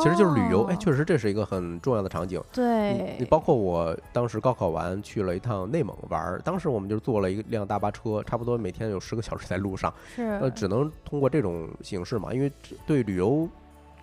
[0.00, 0.62] 其实就是旅游。
[0.66, 2.40] 哎，确实这是一个很重要的场景。
[2.52, 9.92] 对，你包括我当时高考完去了一趟内蒙玩，当时我们就坐了一辆大巴车，差不多每天有十个小时在路上。
[10.14, 12.52] 是，呃，只能通过这种形式嘛，因为
[12.86, 13.48] 对旅游。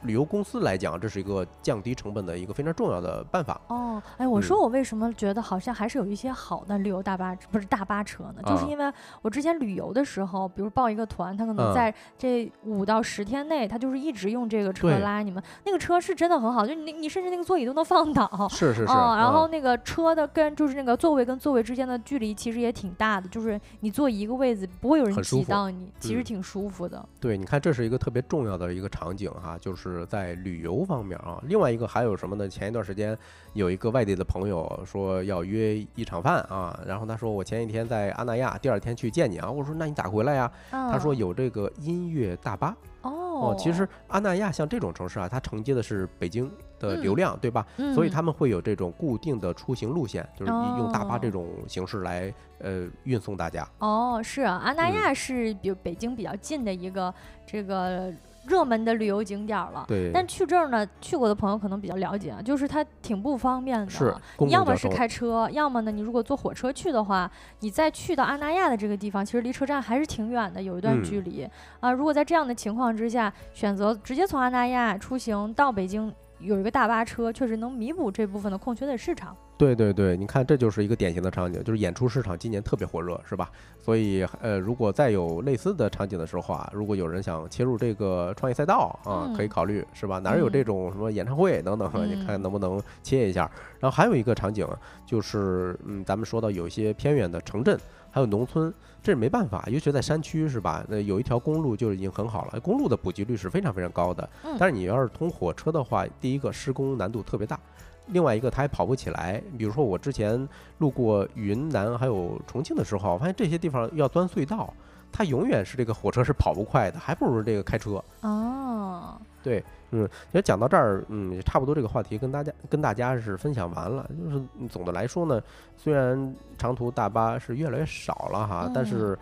[0.04, 3.60] 旅游公司来讲，这是一个降低成本的一个非常重要的办法。
[3.68, 8.42] 哦，哎，我说我为什么觉得好像还是有一些好的旅游大巴不是大巴车呢？
[8.46, 15.44] 就是因为我之前旅游的时候，比如报一个团，他可能在这五到十天内，他就是一直用这个车拉你们。
[15.66, 18.48] 那个车是真的很好，就你你甚至那个座椅都能放倒。
[18.50, 18.94] 是是是。
[18.94, 27.06] 然后那个车的跟就是那个座位跟座位之间的距离其实也挺大的，就是你坐一个位子不会有人挤到你，其实挺舒服的。
[27.20, 29.89] 对，你看这是一个特别重要的一个场景哈，就是。
[29.90, 32.48] 是在旅游方面啊，另外一个还有什么呢？
[32.48, 33.18] 前一段时间
[33.54, 39.50] 有一个外地的朋友说要约一场饭啊，然后他说我前一天在阿那亚，第二天去见你啊。
[39.50, 40.52] 我说那你咋回来呀？
[40.72, 43.56] 他说有这个音乐大巴哦。
[43.58, 47.66] 其实阿那亚像这种城市啊，它承接的是北京的流量，对吧？
[47.96, 53.68] 所以他们会有这种固定的出行路线，就是用大巴这种形式来呃运送大家。
[53.80, 57.14] 哦，是啊，阿那亚是比北京比较近的一个
[57.46, 58.14] 这个。
[58.50, 64.14] 热门的旅游景点了，对，但去这儿呢，去过的朋友可能比较了解啊，就是它挺不方便的，是，
[64.50, 71.48] 要么是开车，要么呢，你如果坐火车去的话，你再去到阿那亚的这个地方，其实离车站还是挺远的，有一段距离
[71.80, 71.92] 啊。
[71.92, 76.12] 如果在这样的情况之下，选择直接从阿那亚出行到北京。
[76.40, 79.36] 有一个大巴车，确实能弥补这部分的空缺的市场。
[79.58, 83.52] 对对对，你看，这就是一个典型的场景，就是演出市场今年特别火热，是吧？
[83.78, 90.18] 所以，呃，如果再有类似的场景的时候啊，如果有人想切入这个创业赛道啊，可以考虑，是吧？
[90.20, 93.52] 哪有这种什么演唱会等等， 你看能不能切一下？
[93.80, 94.66] 然后还有一个场景
[95.06, 97.78] 就是，嗯，咱们说到有一些偏远的城镇。
[98.12, 100.84] 还有农村，这是没办法，尤其在山区，是吧？
[100.88, 104.28] 那有一条公路就已经很好了，公路的普及率是非常非常高的。
[104.58, 107.60] 但是你要是通火车的话，第一个施工难度特别大，
[108.08, 109.42] 另外一个它还跑不起来。
[109.58, 110.48] 比如说我之前
[110.80, 114.74] 路过云南还有重庆的时候，我发现这些地方要钻隧道，
[115.12, 118.04] 它永远是这个火车是跑不快的，还不如这个开车。
[118.22, 119.64] 哦，对。
[119.92, 124.08] 嗯，其实讲到这儿，嗯，也差不多这个话题跟大家跟大家是分享完了。
[124.24, 125.42] 就是总的来说呢，
[125.76, 129.18] 虽然长途大巴是越来越少了哈，但是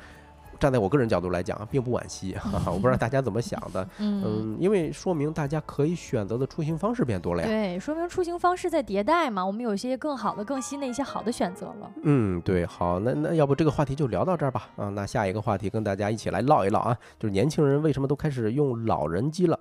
[0.60, 2.36] 站在我个人角度来讲，并不惋惜。
[2.66, 7.48] 我不知道大家怎么想的，嗯，因为说明大家可以选择的出行方式变多了呀。
[7.48, 11.90] 对，说明出行方式在迭代嘛，我们有一些更好的、更新的一些好的选择了。
[12.04, 14.68] 嗯，对，好，那那要不这个话题就聊到这儿吧。
[14.76, 19.58] 啊，那下一个话题跟大家一起来唠一唠啊，就是年轻人为什么都开始用老人机了。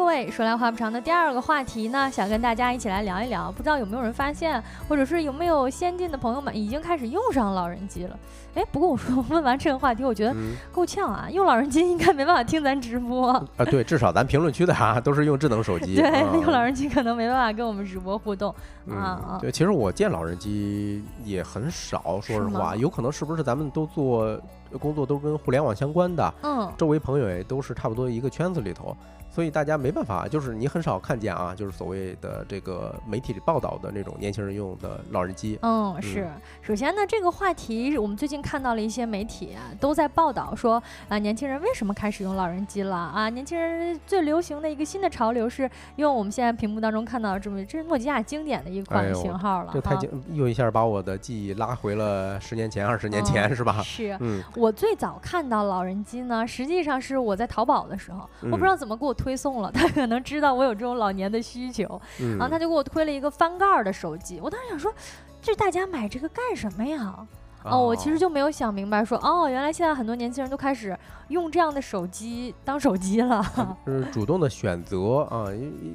[0.00, 3.52] 各位说来话不长的第二个话题呢，想跟大家一起来聊一聊。
[3.52, 8.18] 不知道有没有人发现，或者是有没有先进的朋友们已经开始用上老人机了？
[8.56, 10.34] 哎，不过我说问完这个话题，我觉得
[10.72, 13.64] 够呛啊，用老人机应该没办法听咱直播啊。
[13.66, 18.52] 对，至少咱评论区的啊都是用智能手机， 对，用老人机可能没办法跟我们直播互动
[18.88, 19.38] 啊啊。
[19.38, 24.40] 对，其实我见老人机也很少，说实话，有可能是不是咱们都做
[24.80, 28.96] 工作都跟互联网相关的，嗯，周围朋友也都是差不多一个圈子里头。
[29.30, 35.58] 所以大家没办法，就是你很少看见啊，就是所谓的这个媒体里报道的那种年轻人用的老人机。
[35.62, 36.28] 嗯，是。
[36.60, 43.28] 首先呢，这个话题我们最近看到了一些媒体啊，都在报道说啊，年轻人为什么开始用老人机了啊？
[43.30, 49.70] 年轻人最流行的一个新的潮流是用我们现在屏幕当中看到的这么，这是诺基亚经典的一款型号了。
[49.72, 53.80] 这太经， 又一下把我的记忆拉回了十年前、二十年前，是吧？
[53.84, 54.16] 是。
[54.18, 54.42] 嗯。
[54.56, 59.14] 我最早看到老人机呢，实际上是我在淘宝的时候，我不知道怎么给我。
[59.20, 62.00] 推送了， 他可能知道我有这种老年的需求，
[62.38, 64.40] 然后他就给我推了一个翻盖儿的手机。
[64.42, 64.92] 我当时想说，
[65.42, 67.14] 这大家买这个干什么呀？
[67.62, 73.44] 哦，我其实就没有想明白，说哦，原来现在很多年轻人都开始用这样的手机当手机了。
[73.84, 75.44] 就是主动的选择啊，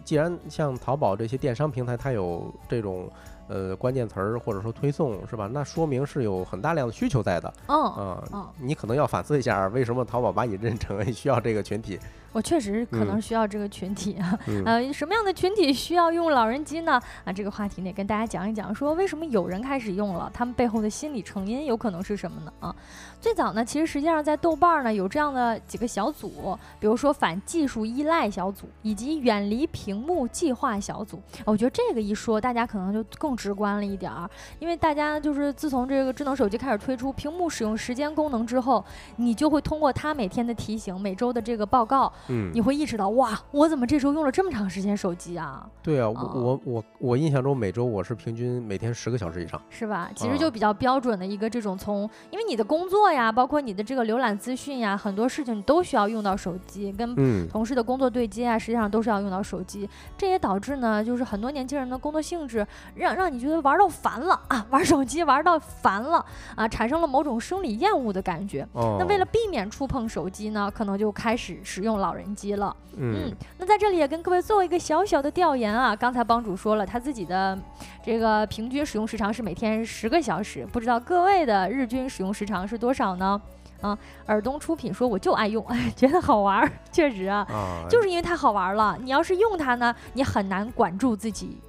[0.03, 3.09] 既然像淘宝这些电商平台，它有这种。
[3.47, 5.47] 呃，关键词儿或者说推送是吧？
[5.53, 7.53] 那说明是有很大量的需求在的。
[7.67, 7.83] 嗯，
[8.31, 11.99] 啊，你可能要反思一下，为什么淘宝把你认成 需要这个群体？
[12.35, 17.01] 我确实可能需要这个群体啊，呃，什么样的群体需要用老人机呢？
[17.23, 22.51] 啊，这个话题呢，跟大家讲一讲，说为什么有人开始用了，他们背后的心理成因有可能是什么呢？
[22.59, 22.75] 啊，
[23.25, 31.19] 最早呢，其实实际上在豆瓣呢有这样的几个小组，比如说反技术依赖小组以及远离屏幕计划小组。
[31.43, 38.85] 我觉得这个一说，大家可能就更直观了一点儿，因为大家就是自从这个智能手机开始推出屏幕使用时间功能之后，
[39.15, 42.13] 你就会通过它每天的提醒、每周的这个报告。
[42.27, 45.67] 嗯，你会意识到哇，我怎么这周用了这么长时间手机啊？
[45.81, 50.11] 对啊，我我我我印象中每周我是平均每天十个小时以上，是吧？
[50.15, 59.87] 其实就比较标准的一个这种从，因为你的工作呀，包括你的这个浏览资讯呀，很多事情你都需要用到手机，跟同事的工作对接啊，实际上都是要用到手机。
[60.17, 66.25] 这也导致呢，就是很多年轻人的工作性质让让你觉得玩到烦了啊，玩手机玩到烦了
[66.55, 68.67] 啊，产生了某种生理厌恶的感觉。
[68.73, 72.55] 那为了避免触碰手机呢，可能就开始使用老人机。
[72.55, 75.93] 了，嗯，那在这里也跟各位做一个小小的调研啊。
[75.93, 77.57] 刚才帮主说了他自己的
[78.01, 83.39] 这个平均使用时长是每天十个小时，不知道各位的日均使用时长是多少呢？
[83.81, 85.63] 啊，尔东出品说我就爱用，
[85.95, 87.45] 觉得好玩儿，确实啊，
[87.89, 88.97] 就是因为太好玩了。
[88.99, 91.59] 你要是用它呢，你很难管住自己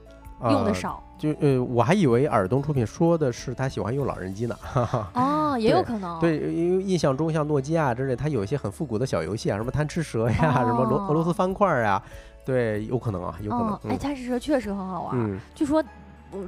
[0.41, 1.03] 用的少。
[1.19, 4.57] 就呃，我还以为尔东出品说的是他喜欢用老人机呢。
[5.15, 6.19] 哦，也有可能。
[6.21, 12.01] 对，因为印象中像诺基亚之类，它有一些很复古的小游戏啊，什么贪吃蛇呀，什么罗俄罗斯方块呀，
[12.45, 13.79] 对，有可能啊，有可能。
[13.89, 15.41] 哎，贪吃蛇确实很好玩。
[15.55, 15.83] 据说，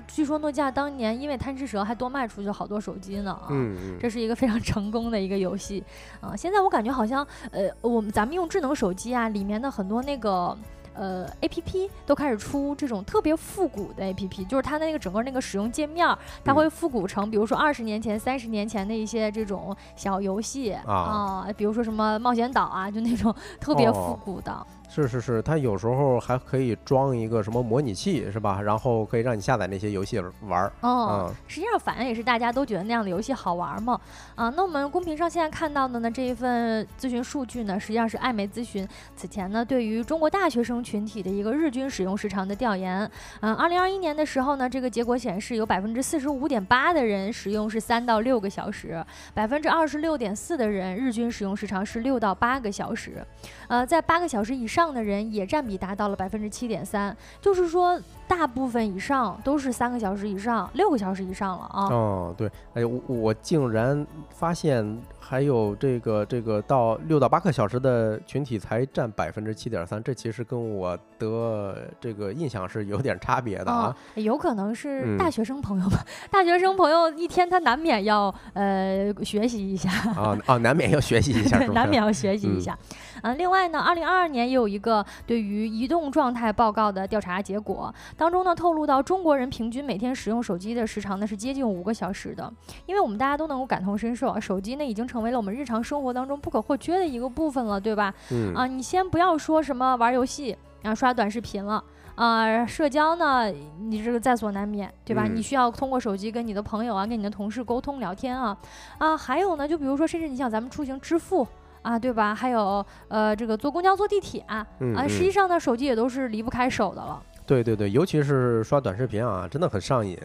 [0.07, 3.39] 据说诺基亚当年因为贪吃蛇还多卖出去好多手机呢。
[3.51, 3.99] 嗯嗯。
[4.01, 5.83] 这是一个非常成功的一个游戏
[6.21, 6.35] 啊！
[6.37, 10.57] 现在我感觉好像呃，我们咱们用智能手机啊，里面的很多那个。
[10.95, 16.05] 呃，A P P 都开始出这种特别复古的 A P P，就是它的那个整个那个使用界面，
[16.43, 24.67] 它会复古成，比如说二十年前、三十年前的一些这种小游戏啊，比如说什么冒险岛啊，就那种特别复古的。
[24.89, 28.61] 是是是，它有时候还可以装一个什么模拟器，是吧？
[28.61, 30.73] 然后可以让你下载那些游戏玩儿。
[30.81, 34.01] 哦，实际上反正也是大家都觉得那样的游戏好玩嘛。
[34.35, 43.09] 啊，那我们公屏上现在看到的呢这一份咨询数据呢，实际上是艾媒咨询此前呢对于中国大学生群体的一个日均使用时长的调研。
[43.41, 53.25] 嗯，二零二一年的时候呢，这个结果显示有百分之四十五点八的人使用是三到六个小时，百分之二十六点四的人日均使用时长是六到八个小时。
[53.69, 58.01] 呃，在八个小时以上上的人也占比达到了百分之七点三，就是说。
[58.29, 61.89] 大部分以上都是三个小时以上，六个小时以上了啊！
[61.91, 73.97] 哦，对，哎，我我竟然发现还有这个这个到六到八个小时的群体才占百分之七点三，这其实跟我的这个印象是有点差别的啊。
[74.15, 82.79] 有可能是大学生朋友吧，大学生朋友一天他难免要呃学习一下啊啊，难免要学习一下， 难免要学习一下。
[83.23, 87.93] 啊，另外呢，二零二二年也有一个对于移动状态报告的调查结果。
[88.19, 92.53] 当中呢，透露到中国人平均每天使用手机的时长呢是接近五个小时的，
[92.85, 98.13] 因为我们大家都能够感同身受啊，手机呢已经成为了我们日常生活当中不可或缺的一个部分了，对吧？
[98.33, 101.83] 嗯啊，你先不要说什么玩游戏啊、刷短视频了
[102.17, 105.23] 啊，社交呢，你这个在所难免，对吧？
[105.33, 108.59] 你需要通过手机跟你的朋友啊、跟你的同事沟通聊天啊
[108.99, 111.47] 啊，还有呢，就比如说，甚至你像咱们出行支付
[111.83, 112.35] 啊，对吧？
[112.35, 114.67] 还有呃，这个坐公交、坐地铁啊，
[115.09, 117.23] 实际上呢，手机也都是离不开手的了。
[117.49, 120.19] 对对对，尤其是刷短视频啊，真的很上瘾。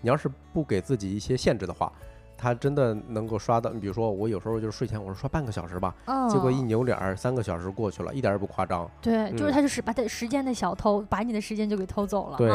[0.00, 1.92] 你要是不给自己一些限制的话。
[2.40, 5.94] 他真的能够刷到，你比如说我有时候就是睡前我说刷半个小时吧，
[6.30, 8.90] 结果一扭脸儿三个小时过去了，一点也不夸张。
[9.02, 12.38] 对，就是他就是把他时间的小偷，把你的时间就给偷走了。
[12.38, 12.50] 对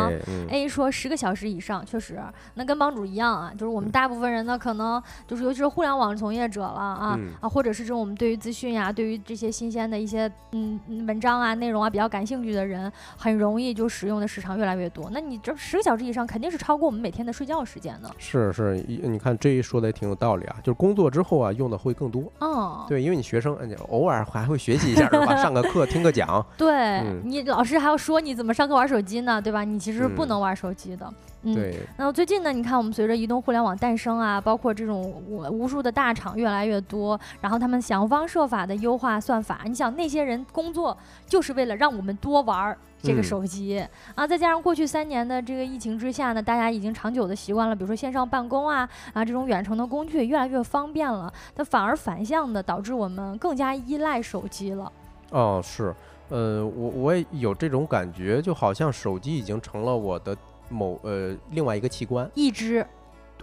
[0.49, 2.19] ，A 说十个小时以上，确实，
[2.55, 15.11] 那跟帮主一样啊，就是我们大部分人呢，可能就是尤其是互联网从业者了啊啊，或者是这种我们对于资讯呀，对于这些新鲜的一些嗯文章啊内容啊比较感兴趣的人，很容易就使用的时长越来越多。
[15.11, 18.09] 那你这十个小时以上，肯定是超过我们每天的睡觉时间的。
[18.17, 19.74] 是是，你看这一说。
[19.75, 22.31] 说的也挺有道理啊，就是工作之后啊，用的会更多。
[22.39, 25.35] 哦，对，因为你学生，你偶尔还会学习一下，是吧？
[25.35, 26.43] 上个课，听个讲。
[26.57, 29.65] 对你老师还要说你怎么上课玩手机呢，对吧？
[29.65, 31.05] 你其实不能玩手机的。
[31.05, 31.13] 嗯，
[31.97, 35.01] 那最近呢，你看我们随着移动互联网诞生啊，包括这种
[35.51, 39.61] 无数的大厂越来越多，然后他们想方设法的优化算法。
[39.65, 43.85] 你想那些人工作就是为了让我们多玩这个手机
[44.15, 54.91] 啊，再加上过去三年的这个疫情之下呢，大家已经长久的习惯了，比如说线上办公啊啊这种远程的工具越来越方便了，它反而反向的导致我们更加依赖手机了。
[55.29, 55.93] 哦，是，
[56.29, 60.35] 呃，我我也有这种感觉，就好像手机已经成了我的。
[60.69, 62.85] 某呃，另外一个器官，一只，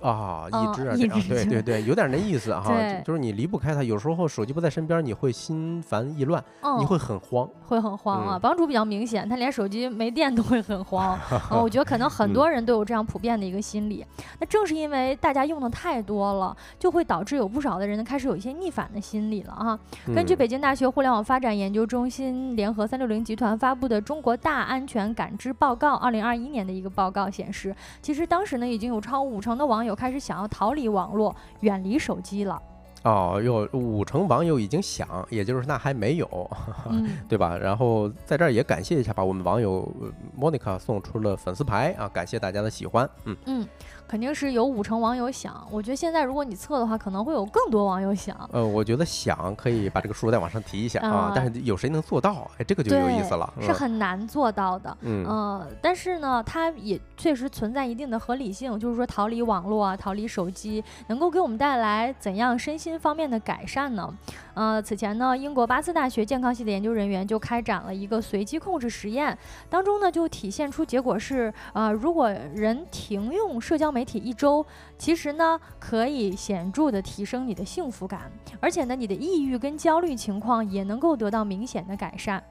[0.03, 2.75] 啊，一只啊，对对对，有点那意思 哈，
[3.05, 6.43] 就是你离不开它，有时候手机不在身边，你会心烦意乱，
[6.79, 8.39] 你会很慌，会很慌啊。
[8.39, 11.17] 帮主比较明显，他连手机没电都会很慌。
[11.63, 14.05] 我觉得可能很多人都有这样普遍的一个心理。
[14.41, 19.79] 那正是因为大家用的太多了，就会导致有不少的人开始有一些逆反的心理了哈。
[20.15, 29.92] 根据北京大学互联网发展研究中心联合三六零集团发布的《中国大安全感知报告》二零二一年的一个报告显示，其实当时呢已经有超五成的网友。
[29.95, 32.61] 开始想要逃离网络，远离手机了。
[33.05, 36.51] 哦，有五成网友已经想，也就是那还没有，
[37.29, 37.59] 对吧？
[37.59, 39.93] 然后在这儿也感谢一下吧，我们网友
[40.39, 43.11] Monica 送出了粉丝牌啊，感谢大家的喜欢。
[43.25, 43.69] 嗯嗯。
[44.13, 48.37] 肯定是有五成网友想，我觉得现在如果你测的话，可能会有更多网友想。
[48.53, 52.47] 呃，我觉得想可以把这个数再往上提一下啊，但是有谁能做到？
[52.59, 53.51] 哎，这个就有意思了。
[53.63, 54.95] 是很难做到的。
[55.01, 64.15] 嗯，但是呢，它也确实存在一定的合理性，就是说逃离网络啊，逃离手机，能够给我们带来怎样身心方面的改善呢？
[64.55, 69.37] 呃，此前呢，英国巴斯大学健康系的研究人员就开展了一个随机控制实验，
[69.71, 74.65] 当中呢就体现出结果是，呃，如果人停用社交媒体一周，
[74.99, 78.31] 其实呢可以显著的提升你的幸福感，
[78.61, 82.43] 而且呢你的抑郁跟焦虑情况也能够得到明显的改善，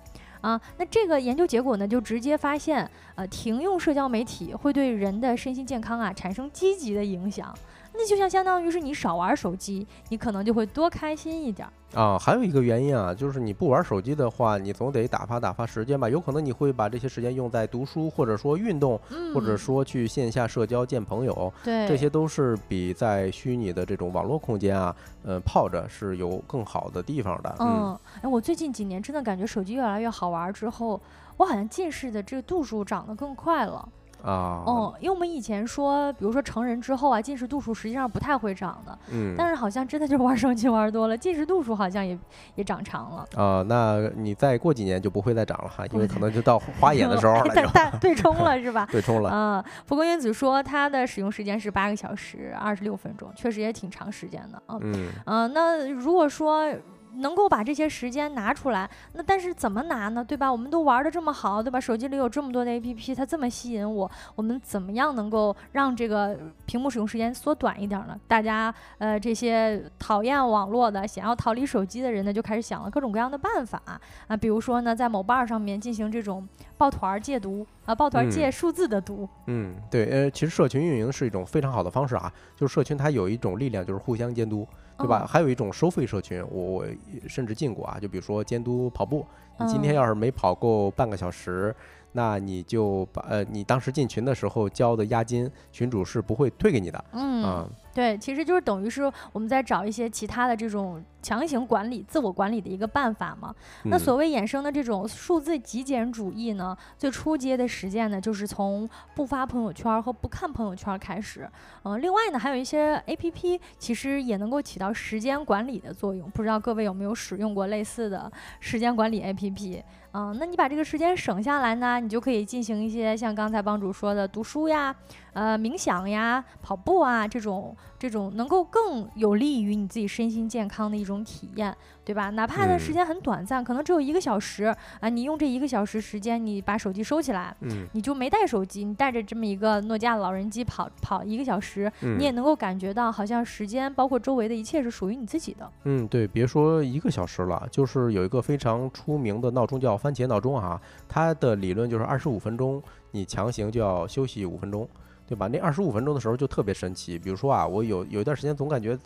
[0.41, 7.53] 啊，那这个研究结果呢就直接发现，呃，停用社交媒体会对人的身心健康啊产生积极的影响。
[7.93, 12.17] 那就像相当于是你少玩手机，你可能就会多开心一点啊。
[12.17, 16.09] 还有一个原因啊，就是你不玩手机的话，你总得打发打发时间吧。
[16.09, 18.99] 有可能你会把这些时间用在读书，或者说运动，
[19.33, 21.53] 或者说去线下社交见朋友。
[21.63, 27.55] 对，这些都是比在虚拟的这种网络空间啊，呃，泡着是有更好的地方的。
[27.59, 30.99] 嗯，哎，我最近几年真的感觉手机越来越好玩之后，
[31.37, 33.87] 我好像近视的这个度数长得更快了。
[34.24, 42.17] 啊，哦，因为我们以前说，比如说成人之后啊，近视度数实际上不太会长的，嗯，但是好像真的就是玩手机玩多了，近视度数好像也
[42.55, 43.26] 也长长了。
[43.36, 47.43] 啊，那你再过几年就不会再长了哈，因为可能就到花眼的时候了，
[47.99, 48.88] 对对冲了是吧？
[48.91, 49.30] 对冲了。
[49.32, 54.78] 嗯，蒲公英子说它的使用时间是八个小时二十六分钟，确实也挺长时间的啊。
[54.82, 56.72] 嗯嗯，那如果说。
[57.16, 60.24] 能够把这些时间拿出来，那但是怎么拿呢？
[60.24, 60.51] 对吧？
[60.51, 61.80] 我们都玩的这么好，对吧？
[61.80, 68.18] 手机里有这么多的 APP，它这么吸引我，我们怎么样能够让这个屏幕使用时间缩短一点呢？
[68.28, 73.82] 大家呃，这些讨厌网络的、想要逃离手机的人呢，就开始想了各种各样的办法
[74.28, 76.47] 啊，比如说呢，在某瓣上面进行这种
[76.78, 79.27] 抱团戒毒啊，抱团借数字的毒。
[79.47, 84.67] 嗯，对，呃，其实社群运营是一种非常好的方式啊，就是社群它有一种力量，就是互相监督。
[84.97, 85.25] 对吧？
[85.27, 86.86] 还有一种收费社群，我我
[87.27, 89.25] 甚至进过啊，就比如说监督跑步，
[89.59, 91.75] 你今天要是没跑够半个小时。
[92.11, 97.03] 那你就把呃，你当时进群的时候交的押金，群主是不会退给你的。
[97.13, 103.53] 嗯，对，其实就是等于是我们在找一些其他的这种强行管理、自我管理的一个办法嘛。
[103.83, 111.49] 那所谓衍生的这种数字极简主义呢，最初阶的实践呢，就是从不发朋友圈和不看朋友圈开始。
[111.83, 116.29] 嗯，另外呢，还有一些 A P P 其实也能够起到时间管理的作用。
[116.31, 119.83] 不知道各位有没有使用过类似的时间管理 A P P？
[120.13, 124.93] 嗯，那你把这个时间省下来呢，你就可以进行一些像刚才帮主说的读书呀。
[125.34, 132.29] 呃，冥想呀、跑步啊，这种这种能够更有利于你自己身心健康的一种体验，对吧？
[132.32, 145.71] 哪怕它时间很短暂，可能只有一个小时啊，你用这一个小时时间，你把手机收起来，嗯，你就没带手机，你带着这么一个诺基亚老人机跑跑一个小时，你也能够感觉到好像时间包括周围的一切是属于你自己的。
[145.86, 154.86] 嗯，对，别说一个小时了，就是有一个非常出名的闹钟叫番茄闹钟啊，它的理论就是二十五分钟，你强行就要休息五分钟。
[155.32, 155.47] 对吧？
[155.47, 157.17] 那二十五分钟的时候就特别神奇。
[157.17, 158.99] 比如说啊，我有有一段时间总感觉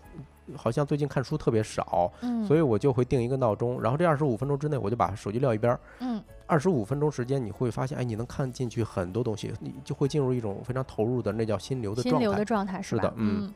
[0.56, 13.54] 好像最近看书特别少，嗯，所以我就会定一个闹钟，然后这二十五分钟之内我就把手机撂一边儿，嗯，二十五分钟时间你会发现，哎，你能看进去很多东西，你就会进入一种非常投入的那叫心流的心流的状态，是的，嗯。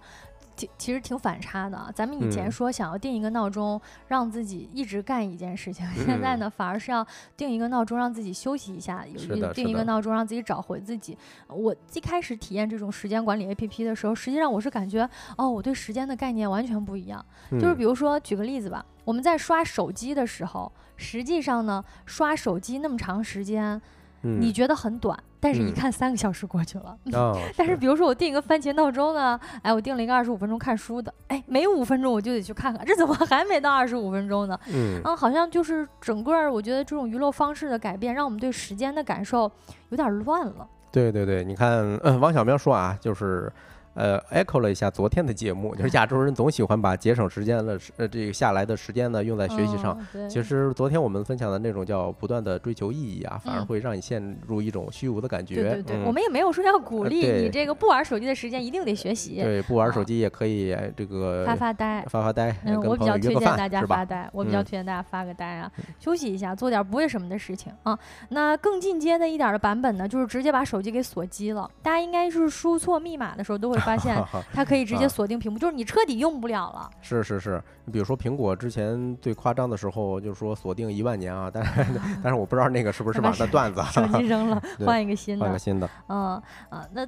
[0.77, 1.91] 其实挺反差的。
[1.93, 7.05] 咱们以前说想要定一个闹钟，让自己一直干一件事情，现在呢反而是要
[7.37, 11.17] 定一个闹钟，让自己休息一下；有定一个闹钟，让自己找回自己。
[11.47, 15.07] 我一开始体验这种时间管理 APP 的时候，实际上我是感觉，
[15.37, 17.23] 哦，我对时间的概念完全不一样。
[17.51, 23.81] 就是比如说，举个例子吧，我们在刷手机的时候，实际上呢，刷手机那么长时间。
[24.21, 26.97] 你觉得很短，但是一看三个小时过去了。
[27.55, 34.59] 但是比如说我定一个番茄闹钟呢，哎，我定了一个二十五分钟看书的，哎，每五分钟我就得去看看，这怎么还没到二十五分钟呢？
[34.73, 39.51] 嗯，啊，好像就是整个我觉得这种娱乐方式的改变，让我们对时间的感受
[39.89, 40.67] 有点乱了。
[40.91, 43.51] 对对对，你看，嗯王小喵说啊，就是。
[43.99, 49.97] 呃，echo 了一下昨天的节目，就是亚洲人总喜欢把节省时间的呃这个下来的时间呢用在学习上。
[50.29, 55.55] 其实昨天我们分享的那种叫不断的追求意义啊，反而会让你陷入一种虚无的感觉。
[55.55, 59.35] 对对对，我们也没有说要鼓励你这个不玩手机的时间一定得学习。
[59.35, 62.55] 对，不玩手机也可以这个发发呆，发发呆。
[62.63, 65.69] 嗯，我比较推荐大家发呆，我比较推荐大家发个呆啊，
[65.99, 67.99] 休息一下，做点不为什么的事情啊。
[68.29, 71.69] 那更进阶的一点的版本呢，就是直接把手机给锁机了。
[71.83, 74.23] 大家应该是输错密码的时候都会发现，
[74.53, 76.89] 它可以直接锁定屏幕，就是你彻底用不了了。
[77.01, 81.85] 是是是，你比如说苹果之前最夸张的时候，就是说锁定一万年啊，但是
[82.23, 85.89] 但是我不知道那个是不是网的段子，手机扔了， 换一个新的，换个新的。
[86.07, 87.07] 嗯啊，那。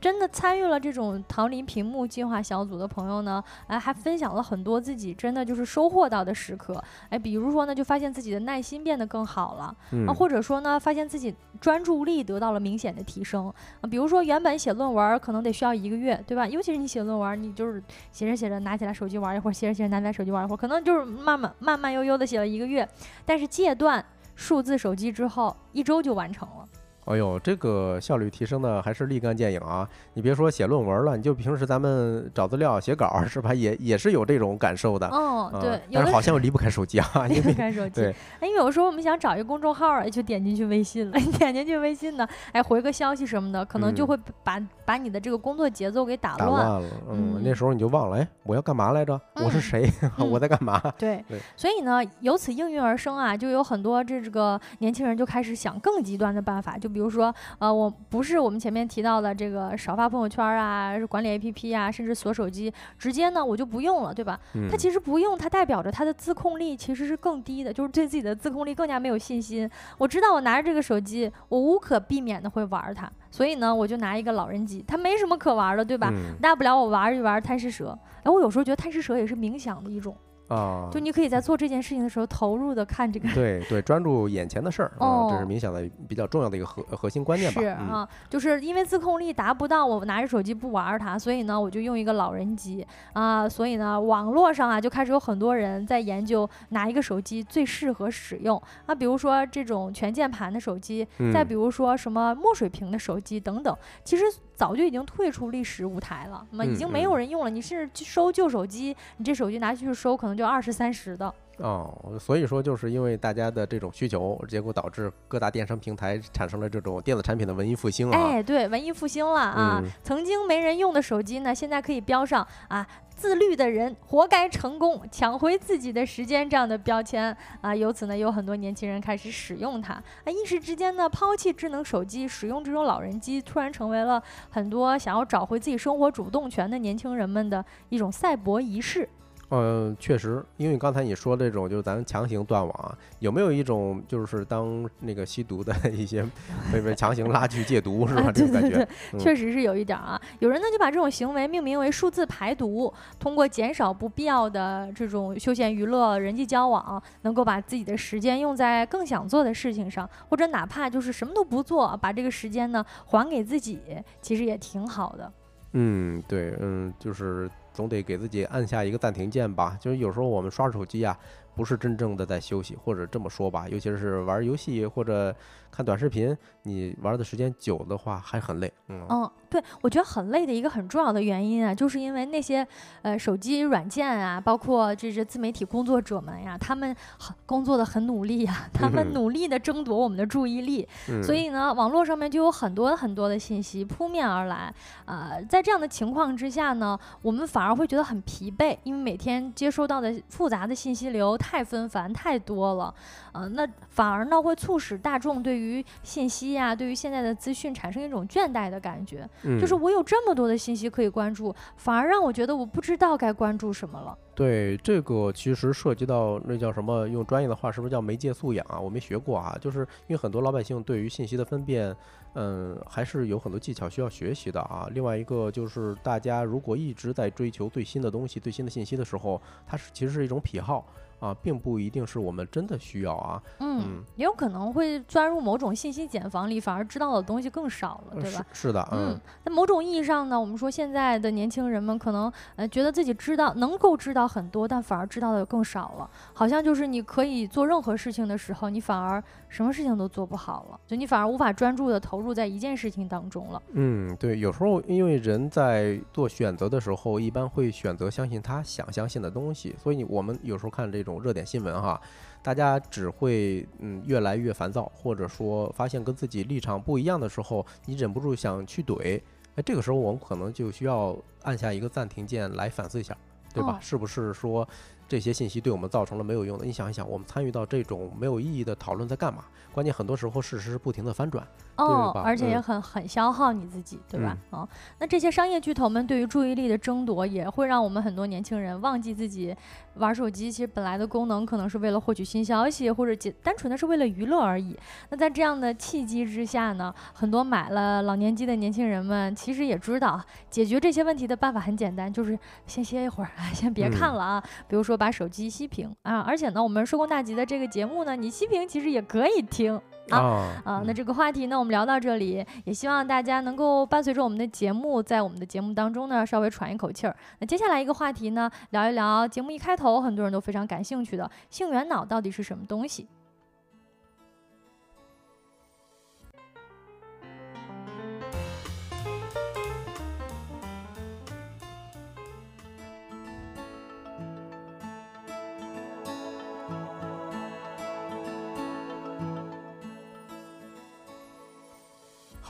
[0.00, 9.76] 真的参与了这种逃离屏幕计划小组的朋友呢，哎，还分享了很多自己真的就是收获到的时刻，哎，比如说呢，就发现自己的耐心变得更好了，
[10.06, 16.46] 啊，或者说呢，发现自己专注力得到了明显的提升，啊，比如说原本写论文可能得需要一个月，对吧？
[16.46, 22.88] 尤其是你写论文，你就是写着写着拿起来手机玩一会儿，写着写着拿起来手机玩一会儿，可能就是慢慢慢慢悠悠的写了一个月，
[23.26, 24.02] 但是戒断
[24.34, 26.66] 数字手机之后，一周就完成了。
[27.10, 29.88] 哎呦，这个效率提升的还是立竿见影啊！
[30.14, 33.52] 你别说写论文了，你就平时咱们找资料、写稿 是吧？
[33.52, 35.08] 也也是有这种感受的。
[35.08, 38.02] 哦，对，但是好像离不开手机啊， 离不开手机。
[38.38, 46.82] 哎，有时候我们想找一个公众号，就点进去微信了， 点进去微信呢，哎，回个消息什么的，可能就会把把你的这个工作节奏给打乱了。
[47.10, 49.20] 嗯，那时候你就忘了，哎，我要干嘛来着？
[49.44, 49.90] 我是谁？
[50.18, 50.80] 我在干嘛？
[50.96, 51.24] 对，
[51.56, 57.80] 所以呢，由此应运而生啊，就有很多这这个年轻人就开始想更极端的办法，就比如说，呃。
[57.80, 64.38] 我不是我们前面提到的这个少发朋友圈啊，管理 APP 啊，甚至锁手机，直接呢我就不用了，对吧？
[64.70, 69.70] 它其实不用，它代表着他的自控力其实是更低的，就是对自己的自控力更加没有信心。
[69.96, 76.12] 我知道我拿着这个手机，我无可避免的会玩它，所以呢，我就拿一个老人机，它没什么可玩的，对吧？
[76.42, 77.96] 大不了我玩一玩贪吃蛇。
[78.24, 80.14] 哎，我有时候觉得贪吃蛇也是冥想的一种。
[80.50, 87.60] 啊，就你可以在做这件事情的时候投入的看这个，对对，专注眼前的事儿啊，这是冥想的比较重要的一个核核心观念吧。
[87.60, 104.24] 是啊，就是因为自控力达不到，我拿着手机不玩它，所以呢，我就用一个老人机啊，所以呢，网络上啊就开始有很多人在研究哪一个手机最适合使用啊，比如说这种全键盘的手机，再比如说什么墨水屏的手机等等，其实。
[104.60, 107.48] 早就已经退出历史舞台了，那么已经没有人用了。
[107.48, 111.32] 你是收旧手机，你这手机拿去收，可能就二十三十的。
[111.58, 118.18] 哦，所以说就是因为大家的这种需求，结果导致各大电商平台产生了这种电子产品的文艺复兴啊！
[118.18, 119.82] 哎，对，文艺复兴了啊！
[120.02, 127.76] 曾经没人用的手机呢，现在可以标上啊“自律的人活该成功，抢回自己的时间”这样的标签啊。
[127.76, 139.06] 由此呢，有很多年轻人开始使用它啊，一时之间呢，抛弃智能手机，使用这种老人机，突然成为了很多想要找回自己生活主动权的年轻人们的一种赛博仪式。
[139.52, 146.24] 嗯，确实，因为刚才你说这种就是咱强行断网，有没有一种就是当那个吸毒的 一些
[146.72, 148.30] 被被强行拉去戒毒是吧？
[148.32, 148.86] 这种感觉，
[149.18, 150.20] 确实是有一点啊。
[150.38, 163.80] 有人呢就把这种行为命名为数字排毒，通过减少不必要的这种休闲娱乐、人际交往，能够把自己的时间用在更想做的事情上，或者哪怕就是什么都不做，把这个时间呢还给自己，
[164.22, 165.32] 其实也挺好的。
[165.72, 167.50] 嗯，对，嗯，就是。
[167.80, 171.18] 总得给自己按下一个暂停键吧，就是有时候我们刷手机啊，
[171.54, 175.34] 不是真正的在休息，或者这么说吧，尤其是玩游戏或者。
[175.70, 178.72] 看短视频，你玩的时间久的话还很累。
[178.88, 182.66] 嗯，对，我觉得很累的一个很重要的原因啊，就是因为那些
[183.02, 190.86] 呃手机软件啊，包括这些自媒体工作者们呀，他们很工作的很努力呀，他们努力的争夺我们的注意力，
[191.22, 194.72] 所以呢，网络上面就有很多很多的信息扑面而来。
[195.06, 202.94] 呃，在这样的情况之下呢，我们反而会觉得很疲惫，因为每天接收到的复杂的信息流太纷繁太多了。
[203.32, 209.28] 呃，那反而呢会促使大众对于信息呀，对于现在的资讯产生一种倦怠的感觉，
[209.60, 214.16] 就是我有这么多的信息可以关注，反而让我觉得我不知道该关注什么了。
[214.34, 217.06] 对，这个其实涉及到那叫什么？
[217.06, 218.80] 用专业的话，是不是叫媒介素养啊？
[218.80, 221.94] 我没学过啊，就是因为很多老百姓对于信息的分辨，
[222.34, 224.88] 嗯，还是有很多技巧需要学习的啊。
[224.92, 230.86] 另外一个就是，大家如果一直在追求最新的东西、最新的信息的时候，它是其实是一种癖好。
[231.20, 233.42] 啊，并不一定是我们真的需要啊。
[233.80, 238.44] 嗯，也有可能会钻入某种信息茧房里，反而知道的东西更少了，对吧？
[238.52, 239.18] 是的，嗯。
[239.44, 246.10] 在某种意义上呢，我们说现在的年轻人们可能呃觉得自己知道能够知道很多，但反而知道的更少了。
[246.32, 253.62] 好像就是你可以做任何事情的时候，你反而什么事情都做不好了，就你反而无法专注的投入在一件事情当中了。
[253.72, 262.00] 嗯，对，有时候因为人在做选择的时候，一般会选择相信他想相信的东西，所以我们有时候看这种热点新闻哈。
[262.42, 269.20] 大家只会嗯越来越烦躁，或者说发现跟自己立场不一样的时候，你忍不住想去怼，
[269.56, 273.16] 哎，这个时候我们可能就需要按下一个暂停键来反思一下，
[273.52, 273.78] 对吧？
[273.80, 274.66] 是不是说
[275.08, 276.64] 这些信息对我们造成了没有用的？
[276.64, 279.44] 你想一想，我们参与到这种没有意义的讨论在干嘛？
[279.72, 281.46] 关键很多时候事实是不停的翻转。
[281.84, 284.36] 哦，而且也很很消耗你自己，对吧？
[284.50, 284.68] 哦，
[284.98, 289.54] 那这些商业巨头们对于注意力的争夺，也会让我们很多年轻人忘记自己
[289.94, 290.50] 玩手机。
[290.50, 294.76] 其实本来的功能可能是为了获取新消息，或者简单纯的是为了娱乐而已。
[295.10, 304.42] 那在这样的契机之下呢，很多买了老年机的年轻人们，其实也知道解决这些问题的办法很简单，就是先歇一会儿，先别看了啊。
[304.68, 309.80] 比如说把手机熄屏啊，而且呢，我们收工大吉的这个节目呢，你熄屏其实也可以听。
[310.16, 317.16] 啊啊，那这个话题呢，我们聊到这里，也希望大家能够伴随着我们的节目，在我们的节目当中呢，稍微喘一口气儿。
[317.38, 323.08] 那接下来一个话题呢，聊一聊节目一开头很多人都非常感兴趣的性缘脑到底是什么东西。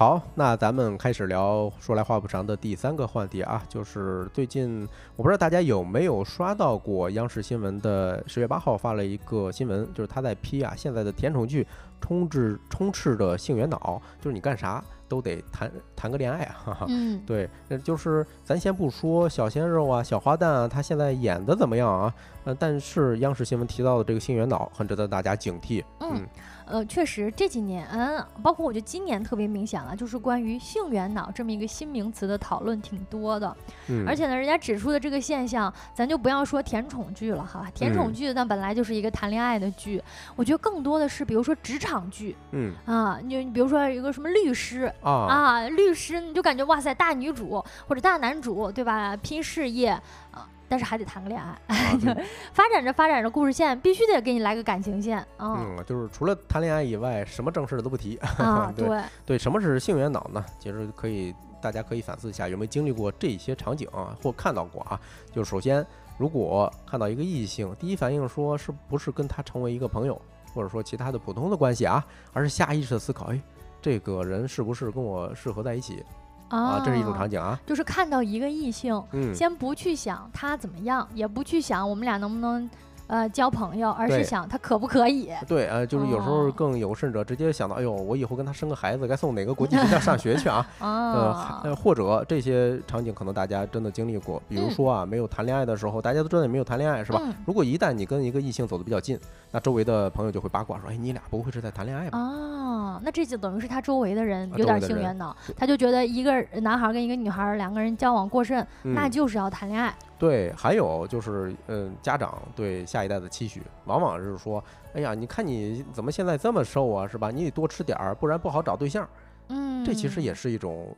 [0.01, 11.67] 好，那咱们开始聊说来话不长的第三个话题啊，就是最近我不知道大家有没有刷到过央视新闻的十月八号发了一个新闻，就是他在批啊现在的甜宠剧
[12.01, 16.87] 充斥充斥着性缘脑，就是你干啥都得谈谈个恋爱啊。
[16.89, 17.47] 嗯，对，
[17.85, 22.15] 就是咱先不说小鲜肉啊、小花旦啊，他现在演的怎么样啊？
[22.45, 25.85] 呃，但是央视新闻提到的这个性缘脑很值得大家警惕。
[26.01, 26.27] 嗯。
[26.71, 33.57] 呃，确实这几年，嗯，包括我觉得今年特别明显了，就是关于性缘脑这么一个新名词的讨论挺多的。
[33.89, 40.03] 嗯，而且呢，人家指出的这个现象，咱就不要说甜宠剧了哈，甜宠剧那本来就是一个谈恋爱的剧，
[40.37, 49.91] 我觉得更多的是，比如说职场剧，嗯啊，你你比如说一个什么律师啊啊，律师你就感觉哇塞，大女主或者大男主对吧，拼事业
[50.31, 50.47] 啊。
[50.71, 52.07] 但是还得谈个恋爱，就
[52.55, 55.27] 发展着发展着故事线，必须得给你来个感情线。
[55.41, 58.17] 嗯，就是除了谈恋爱以外，什么正事都不提。
[58.39, 60.45] 啊， 对对，什么是性缘脑呢？
[60.61, 65.01] 其实可以，大家可以反思一下，有没有经历过这些场景啊，或看到过啊？
[65.33, 65.85] 就首先，
[66.17, 70.23] 如果看到一个异性，第一反应说是不是跟他成为一个朋友，
[70.55, 73.41] 或者说其他的普通的关系啊，而是下意识的思考，哎，
[73.83, 76.05] 这个人是不是跟我适合在一起？
[76.51, 82.69] 啊，这是一种场景啊，就是看到一个异性，嗯，先不去想他怎么样，也不去想我们俩能不能。
[83.11, 85.33] 呃，交朋友，而是想他可不可以？
[85.49, 90.65] 对，呃，就是有时候更有甚者，直接想到，哎呦，我以后跟他生个孩子，该送哪个国际学校上学去啊？
[90.81, 97.21] 呃，或者这些场景可能大家真的经历过，比如说啊，没有谈恋爱的时候，大家都知道你没有谈恋爱是吧？
[97.45, 99.19] 如果一旦你跟一个异性走得比较近，
[99.51, 102.17] 那周围的朋友就会八卦说，哎，你俩不会是在谈恋爱吧？
[102.17, 109.93] 啊，那这就等于是他周围的人有点性缘脑，他就觉得一个男孩跟一个女孩两个人交往过甚，那就是要谈恋爱。
[110.21, 114.63] 对，还有就是，嗯，家长对下一代的期许，往往是说，
[114.93, 117.31] 哎呀，你看你怎么现在这么瘦啊，是吧？
[117.31, 119.09] 你得多吃点儿，不然不好找对象。
[119.49, 120.95] 嗯，这其实也是一种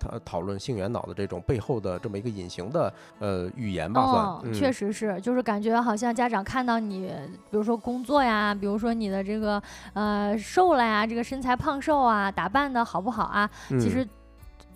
[0.00, 4.52] 讨讨论性缘脑的这种背后的这么一个隐形的呃语言吧，算。
[4.52, 7.08] 确实是，就是感觉好像家长看到你，
[7.48, 9.62] 比如说工作呀，比如说你的这个
[9.94, 13.48] 呃瘦了呀，这个身材胖瘦啊，打扮的好不好啊，
[13.80, 14.04] 其实。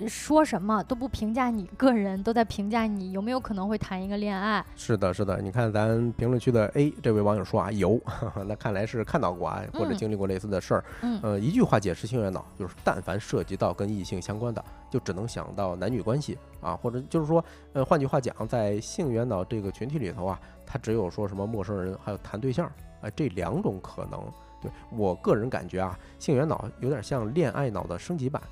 [0.09, 4.65] 说什么都不评价你个人，都在评价你有没有可能会谈一个恋爱。
[4.77, 8.01] 是的，是的，你看咱评论区的 A 这位网友说啊，有，
[8.47, 10.85] 那看来是看到过啊，或者经历过类似的事儿。
[11.03, 22.67] 嗯，呃，一句话解释性缘脑，就是但凡涉及到跟异性相关的，就只能想到男女关系啊，或者就是说，呃，换句话讲，在性缘脑这个群体里头啊，他只有说什么陌生人，还有谈对象
[23.01, 24.21] 啊这两种可能。
[24.63, 28.43] 对我个人感觉啊，性缘脑有点像恋爱脑的升级版。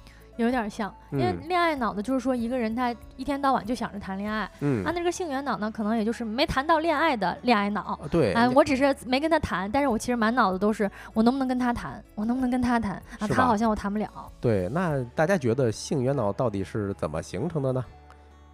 [0.44, 14.08] 有点像，因为恋爱脑呢，就是说一个人他一天到晚就想着谈恋爱，嗯，啊，那个性缘脑呢，可能也就是没谈到恋爱的恋爱脑，对，哎，我只是没跟他谈，但是我其实满脑子都是我能不能跟他谈，我能不能跟他谈啊，他好像我谈不了。
[14.40, 17.84] 对，那大家觉得性缘脑到底是怎么形成的呢？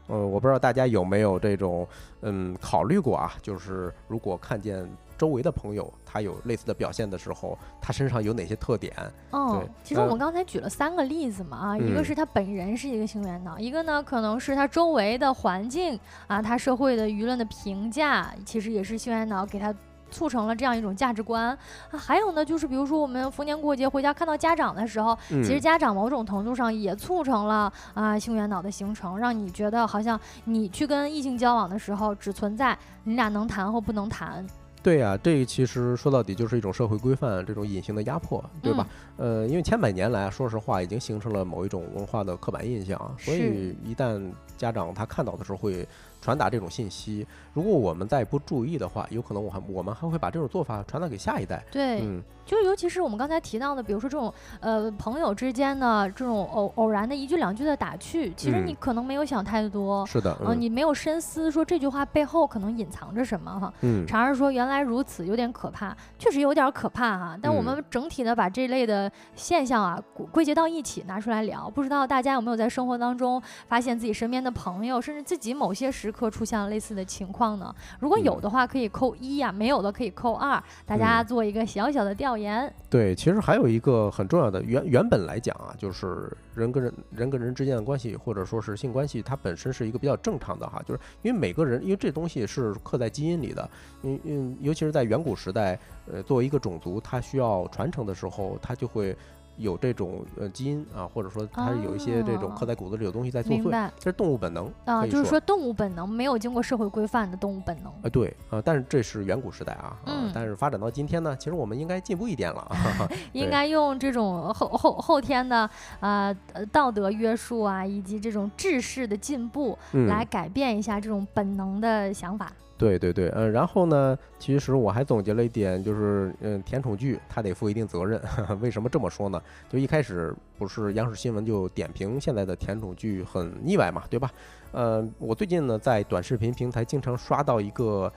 [0.06, 1.86] 呃，我不知道大家有没有这种
[2.22, 4.86] 嗯考虑过啊，就是如果看见。
[5.24, 8.94] 周围的朋友他有类似的表现的时候，他身上有哪些特点？
[9.32, 19.74] 嗯，其实我们刚才举了三个例子嘛，啊，一个是他本人是一个性缘脑，一个呢可能是他周围的环境啊，他社会的舆论的评价，其实也是性缘脑给他。
[20.10, 21.46] 促成了这样一种价值观
[21.90, 34.46] 啊，还有呢，就是比如说我们逢年过节回家看到家长的时候，其实家长某种程度上也促成了啊性缘脑的形成，让你觉得好像你去跟异性交往的时候，只存在你俩能谈或不能谈。
[34.84, 38.86] 对呀，这其实说到底就是一种社会规范，这种隐形的压迫，对吧？
[39.16, 44.22] 呃，因为千百年来，说实话，已经形成了某一种文化的刻板印象，所以一旦
[44.56, 45.88] 家长他看到的时候会。
[46.20, 51.64] 传达这种信息，如果我们再不注意的话，有可能我还我们还会把这种做法传达给下一代。
[51.70, 63.72] 对，嗯，就尤其是我们刚才提到的，比如说这种呃朋友之间的这种偶偶然的一句两句的打趣，其实你可能没有想太多，是的，嗯，你没有深思说这句话背后可能隐藏着什么哈。
[63.82, 67.38] 嗯，常儿说原来如此，有点可怕，确实有点可怕哈。
[67.42, 70.02] 但我们整体的把这类的现象啊
[70.32, 76.14] 归结到一起拿出来聊，不知道大家有没有在生活当中发现自己身边的朋友，甚至自己某些时。
[76.14, 77.74] 刻出现了类似的情况呢？
[78.00, 80.62] 如果有的话，可以扣一呀；没有的可以扣二。
[80.86, 82.72] 大家做一个小小的调研。
[82.90, 90.82] 对，其实还有一个很重要的原原本来讲啊，就是人跟人人跟人之间的关系，或者说是性关系，它本身是一个比较正常的哈。
[90.86, 93.70] 就是因为每个人，因为这东西是刻在基因里的。
[94.02, 95.78] 嗯嗯，尤其是在远古时代，
[96.12, 99.16] 呃，作为一个种族，它需要传承的时候，它就会。
[99.56, 107.92] 有这种呃基因啊，或者说它有一些这种刻在骨子里的东西在作祟，这是动物本能啊，就是说动物本能没有经过社会规范的动物本能。
[108.02, 112.68] 啊，对啊，但是这是远古时代啊，嗯，但是发展到今天呢，其实我们应该进步一点了，
[113.32, 115.68] 应该用这种后后后天的
[116.00, 116.34] 呃
[116.72, 119.78] 道德约束啊，以及这种知识的进步
[120.08, 122.50] 来改变一下这种本能的想法。
[122.84, 128.20] 对对对，嗯，然后呢，其实我还总结了一点，就是，嗯，甜宠剧它得负一定责任。
[128.60, 129.40] 为什么这么说呢？
[129.70, 134.30] 就一开始不是央视新闻就点评现在的甜宠剧很腻歪嘛，对吧？
[134.72, 138.12] 呃，我最近呢在短视频平台经常刷到一个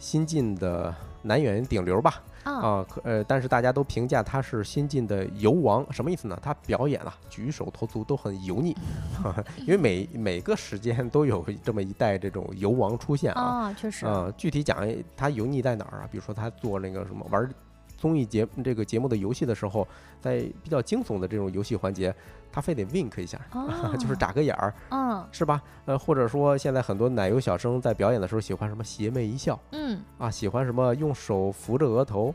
[0.00, 0.92] 新晋的
[1.22, 2.20] 男演员顶流吧。
[2.42, 6.36] 啊，可呃，但是大家都评价他是新晋的油王，什么意思呢？
[6.42, 8.74] 他表演啊，举手投足都很油腻，
[9.60, 16.08] 因为每每个时间都有这么一代这种油王出现啊，确实啊，具体讲他油腻在哪儿啊？
[16.10, 17.46] 比如说他做那个什么玩
[18.00, 19.86] 综艺节这个节目的游戏的时候，
[20.20, 22.12] 在比较惊悚的这种游戏环节。
[22.52, 23.40] 他非得 wink 一下，
[23.96, 25.62] 就是眨个眼儿，嗯，是吧？
[25.84, 32.34] 呃，或者说现在很多奶油小生在表演的时候喜欢什么邪魅一笑，嗯，啊，喜欢什么用手扶着额头。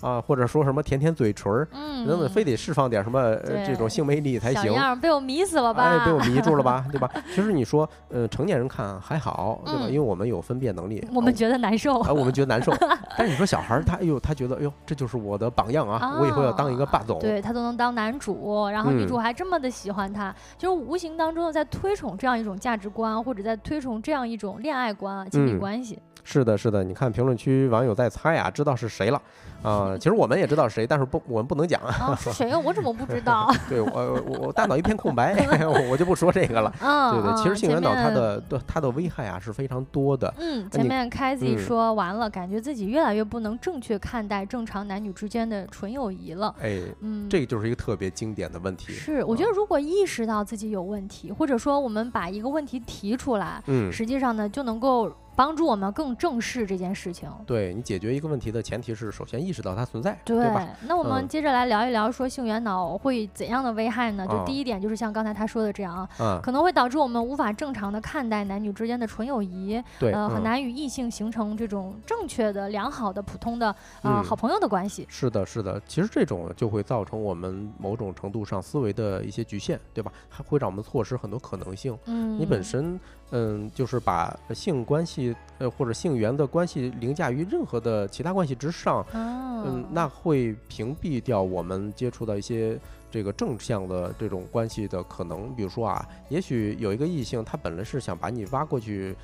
[0.00, 3.34] 啊，或者说什么舔舔嘴唇儿，嗯，等等，非得释放点什么
[3.66, 4.72] 这种性魅力才行。
[4.72, 5.82] 样被我迷死了吧？
[5.82, 6.84] 哎，被我迷住了吧？
[6.92, 7.10] 对吧？
[7.34, 9.82] 其实你说，呃，成年人看还好，对吧？
[9.86, 11.06] 因为我们有分辨能力。
[11.14, 12.00] 我们觉得难受。
[12.00, 12.72] 啊，我们觉得难受。
[13.16, 16.18] 但是你说小孩儿，他哎呦，他觉得哎呦，这就是我的榜样啊！
[16.20, 17.18] 我以后要当一个霸总。
[17.18, 25.98] 对他都能当男主，然后女主还这么的喜欢他，就是无形当中的在推崇这样一种价值观，或者在推崇这样一种恋爱观、亲密关系。
[26.22, 29.20] 是的，是的，你看评论区网友在猜啊，知道是谁了。
[29.62, 32.16] 啊，其实我们也知道谁，但是不，我们不能讲啊。
[32.18, 32.58] 是 谁呀？
[32.58, 33.50] 我怎么不知道？
[33.68, 35.34] 对我，我大脑一片空白，
[35.90, 36.72] 我就不说这个了。
[36.80, 40.32] 嗯，对对，其实性缘脑它的它的危害啊是非常多的。
[40.38, 46.54] 嗯，前面开自己说完了，感觉自己越来越不能正确看待正常男女之间的纯友谊了。
[46.60, 48.92] 哎，嗯，这个就是一个特别经典的问题。
[48.92, 55.10] 是，我觉得如果意识到自己有问题，或者说我们把一个问题提出来，嗯，实际上呢就能够。
[55.36, 57.26] 帮助我们更正视这件事情。
[57.46, 60.68] 对你解决一个问题的前提是，首先意识到它存在，对吧？
[60.86, 64.26] 那我们接着来聊一聊，说性缘脑会怎样的危害呢？
[64.26, 75.06] 就第一点，就是像刚才他说的这样啊，可能会导致我们无法正常的看待男女之间的纯友谊，对，呃，很难与异性形成这种正确的、良好的、普通的啊好朋友的关系。
[75.08, 80.12] 是的，是的，其实这种就会造成我们某种程度上思维的一些局限，对吧？
[80.28, 81.96] 还会让我们错失很多可能性。
[82.06, 82.98] 嗯，你本身。
[83.30, 92.78] 嗯，就是把性关系，呃，或者性缘的关系凌驾于任何的其他关系之上，嗯，那会屏蔽掉我们接触到一些
[93.10, 95.54] 这个正向的这种关系的可能。
[95.54, 99.16] 比如说啊，也许有一个异性，他本来是想把你挖过去。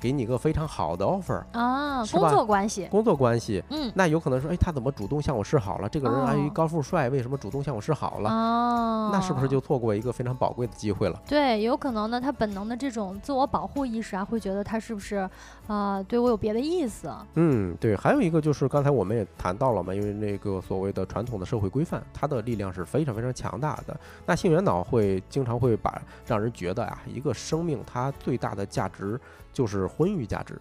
[0.00, 5.88] 给你一个非常好的 offer 啊，工作关系，工作关系，嗯，那有可能说，哎，他怎么主动向我示好了？
[5.88, 8.30] 这个人还高富帅，为什么主动向我示好了？
[8.30, 11.20] 哦，那是不是就错过一个非常宝贵的机会了？
[11.28, 15.28] 对，有可能呢，他本能的这种自我保护意识啊，会觉得他是不是
[15.66, 17.12] 啊，对我有别的意思？
[17.34, 23.94] 嗯，对，还有一个就是刚才我们也谈到了嘛，因为那个所谓的传统的社会规范，它的力量是非常非常强大的。
[24.24, 29.20] 那性缘脑会经常会把让人觉得啊，一个生命它最大的价值。
[29.52, 30.60] 就是婚育价值，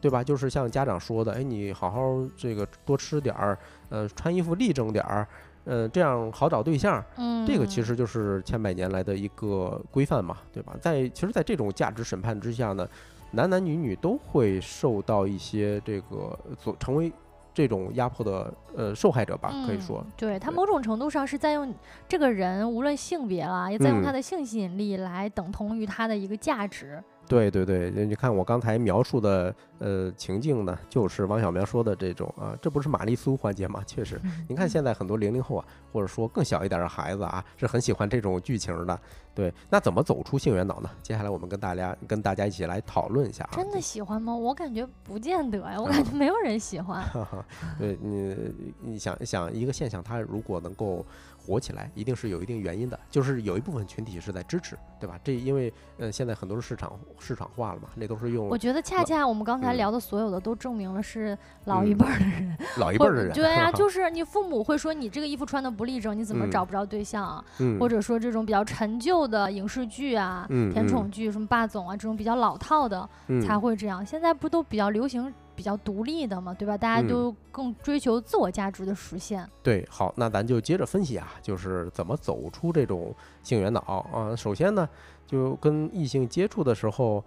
[0.00, 0.22] 对吧？
[0.22, 2.00] 就是像家长说的，哎，你好好
[2.36, 3.58] 这个多吃点儿，
[3.88, 5.26] 呃，穿衣服立正点儿，
[5.64, 7.04] 呃，这样好找对象。
[7.16, 10.74] 嗯，这个其实就是千百年来的一个规范嘛，对吧？
[10.80, 12.88] 在其实，在这种价值审判之下呢，
[13.30, 17.12] 男男女女都会受到一些这个所成为。
[17.54, 21.74] 这种压迫的呃受害者吧，可以说，对他某种程度上是在用
[22.08, 27.04] 这个人，无论性别啦，也在用他的性吸引力来等同于他的一个价值。
[27.28, 33.82] 对对对，你看我刚才描述的呃情境呢，就是王小苗说的这种啊，这不是玛丽苏环节吗？
[33.86, 38.98] 确实，你看现在很多零零后啊，或者说更小一点的孩子啊，是很喜欢这种剧情的。
[39.34, 40.90] 对，那怎么走出性缘脑呢？
[41.02, 43.56] 接下来我们跟大家跟大家一起来讨论一下啊。
[43.56, 44.34] 真的喜欢吗？
[44.34, 47.02] 我感觉不见得呀， 我感觉没有人喜欢。
[47.78, 48.36] 对你，
[48.80, 51.04] 你想想一个现象，它如果能够。
[51.44, 55.18] 火起来一定是有一定原因的，就是有一部分群体是在支持，对吧？
[55.24, 58.46] 这因为呃现在很多是市场市场化了嘛，那都是用。
[58.46, 63.32] 我觉得恰恰我们刚才聊的所有的都证明了是老一辈的人， 老一辈的人。
[63.32, 67.44] 对呀， 就是你父母会说你这个衣服穿的不立正，你怎么找不着对象啊？
[67.78, 73.08] 或者说这种比较陈旧的影视剧啊、甜宠剧，什么霸总啊这种比较老套的
[73.46, 74.04] 才会这样。
[74.04, 75.32] 现在不都比较流行？
[75.54, 76.78] 比较独立的嘛，对吧？
[76.78, 79.46] 大家都更追求自我价值的实现。
[79.62, 84.34] 对，好，那咱就接着分析啊，就是怎么走出这种性缘脑啊。
[84.34, 84.88] 首先呢，
[85.26, 87.22] 就跟异性接触的时候。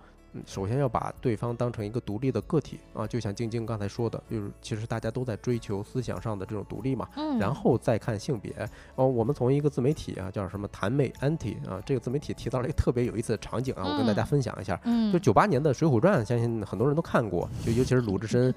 [0.45, 8.53] 首先要把对方当成一个独立的个体啊，就像晶晶刚才说的，就是其实大家都在追求思想上的这种独立嘛，嗯，然后再看性别
[8.95, 9.07] 哦。
[9.07, 18.53] 我们从一个自媒体啊，叫什么谭妹 Anti 啊，这个自媒体提到了一个特别有意思的场景啊，我跟大家分享一下，嗯，就九八年的《水浒传》，相信很多人都看过，就尤其是鲁智深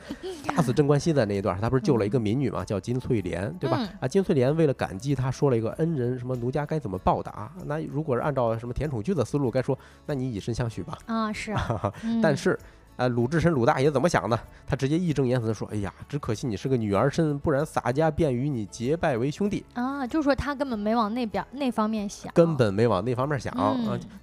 [0.47, 3.89] 打死镇关西的那一段，他不是救了一个民女嘛，叫金翠莲，对吧？
[4.01, 7.51] 啊，金翠莲为了感激他，说了一个恩人，什么奴家该怎么报答？
[7.67, 10.99] 那如果是按照什么甜宠剧的思路，该说，那你以身相许吧？
[11.07, 11.53] 啊，是，
[12.23, 12.59] 但是。
[12.99, 13.03] 是。
[13.03, 14.39] 啊，鲁智深鲁大爷怎么想的？
[14.67, 23.77] 他直接义正言辞地说：“哎呀，只可惜你是个女儿身，不然洒家便与你结拜为兄弟。”啊，就是说他根本没往那边那方面想，根本没往那方面想啊。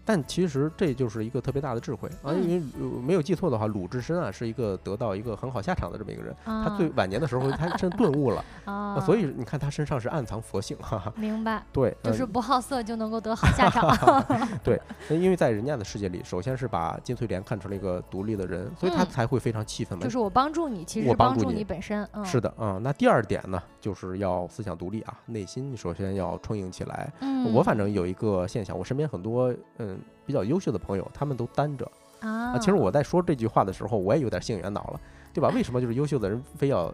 [0.03, 2.61] 但其实这就是一个特别大的智慧啊，因为
[3.01, 6.35] 没有记错的话，鲁智深啊是一个得到一个很好下场的这么一个人。
[6.43, 10.75] 他最晚年的时候，他真顿悟了啊，所以你看他身上是暗藏佛性。
[10.81, 11.13] 哈哈。
[11.15, 11.63] 明白。
[11.71, 14.23] 对，就是不好色就能够得好下场。
[14.63, 18.64] 对，因为在人家的世界里，首先是把金翠莲看成了一个独立的人。
[18.77, 20.03] 所以他才会非常气愤嘛。
[20.03, 22.07] 就是我帮助你，其实我帮助你本身。
[22.23, 22.81] 是的，嗯。
[22.83, 27.11] 那第二点呢，就是要思想独立啊，内心首先要充盈起来。
[27.21, 27.53] 嗯。
[27.53, 31.89] 我反正有一个现象，我身边很多嗯比较优秀的朋友，他们都单着。
[32.19, 32.57] 啊。
[32.59, 34.99] 其实我在说这句话的时候，我也有点性缘脑了。
[35.33, 35.49] 对吧？
[35.53, 36.89] 为什么就是优秀的人非要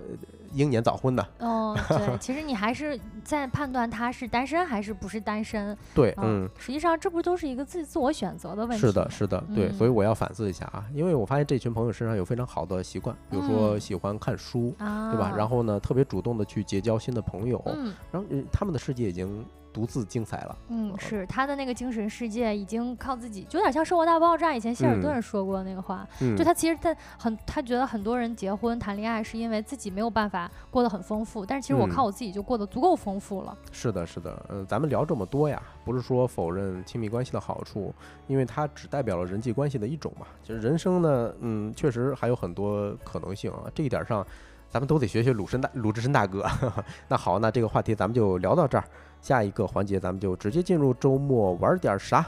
[0.54, 1.28] 英年早婚的？
[1.40, 5.76] 哦，对，其实你还是在判断他是单身还是不是单身。
[5.96, 8.86] 对，嗯，实际上这不都是一个自自我选择的问题？
[8.86, 15.34] 是的，是的，对，所以我要反思一下啊，因为我发现这群朋友身上有非常好的习惯，比如说喜欢看书，对吧？
[15.36, 17.64] 然后呢，特别主动的去结交新的朋友，
[18.12, 19.46] 然后他们的世界已经。
[19.74, 26.08] 独自精彩了，嗯，是他的那个精神世界已经靠自己，就有点像《生活大爆炸》以前希尔顿说过的那个话，
[26.38, 33.58] 就他其实他很，他觉得很多人结婚谈恋爱是因为自己没有办法过得很丰富，但是其实我靠我自己就过得足够丰富了。
[33.72, 37.94] 是的，是的，嗯，咱们聊这么多呀，不是说否认亲密关系的好处，
[38.28, 40.26] 因为它只代表了人际关系的一种嘛。
[40.44, 44.26] 就是人生呢，嗯，确实还有很多可能性啊，这一点上，
[44.70, 46.46] 咱们都得学学鲁深大鲁智深大哥。
[47.08, 48.84] 那好，那这个话题咱们就聊到这儿。
[49.22, 52.28] 下一个环节，咱们就直接进入周末玩点啥。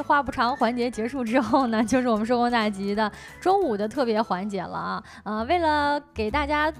[0.00, 5.04] 话不长，环节结束之后呢， 就是我们收工大吉的中午的特别环节了啊！
[5.22, 6.72] 啊，为了给大家。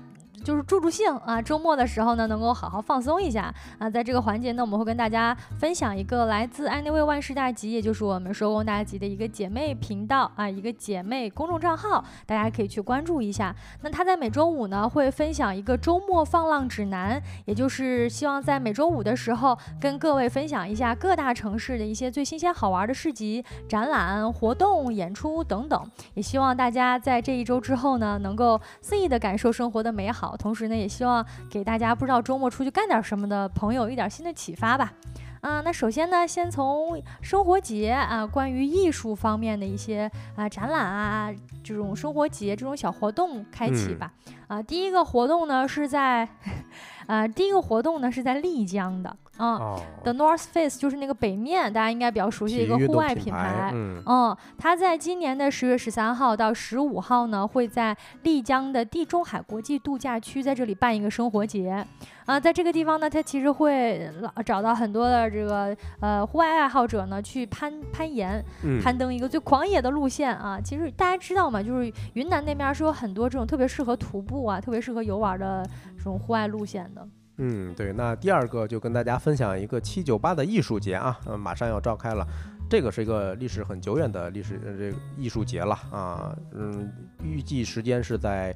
[0.45, 1.41] 就是助助兴啊！
[1.41, 3.89] 周末的时候呢，能够好好放松一下啊。
[3.89, 13.55] 在这个环节呢，我们会跟大家分享一个来自 Anyway 万事大吉，也就是我们收工大吉的一个姐妹频道啊，一个姐妹公众账号，大家可以去关注一下。
[13.83, 25.83] 那他在每周五呢，会分享一个周末放浪指南，也就是希望在每周五的时候，跟各位分享一下各大城市的一些最新鲜好玩的市集、展览、活动、演出等等。
[26.15, 30.28] 也希望大家在这一周之后呢，能够肆意的感受生活的美好。
[30.37, 34.93] 同时呢，也希望给大家不知道周末出去干点什么的朋友一点新的启发吧。
[35.41, 44.13] 啊，那首先呢，先从生活节啊，关于艺术方面的一些啊展览啊，这种生活节这种小活动开启吧。
[44.49, 46.29] 啊，第一个活动呢是在
[47.07, 53.71] 啊，第一个活动呢是在丽江的啊，The North Face 就是那个北面，大家应该比较熟悉的一个户外品牌。
[53.73, 61.87] 嗯，它在今年的十月十三号到十五号呢，会在丽江的地中海国际度假区在这里办一个生活节。
[62.27, 64.11] 啊，在这个地方呢，它其实会
[64.45, 68.45] 找到很多的这个呃户外爱好者呢，去攀攀岩、
[68.83, 70.61] 攀登一个最狂野的路线啊。
[70.61, 75.65] 其实大家知道嘛，就是云南那边是有很多这种特别适合徒步啊、特别适合游玩的
[75.97, 77.07] 这种户外路线的。
[77.39, 77.93] 嗯，对。
[77.93, 82.27] 那第二个就跟大家分享一个七九八的艺术节啊，嗯，马上要召开了。
[82.69, 86.37] 这个是一个历史很久远的历史这个艺术节了啊。
[86.53, 88.55] 嗯，预计时间是在。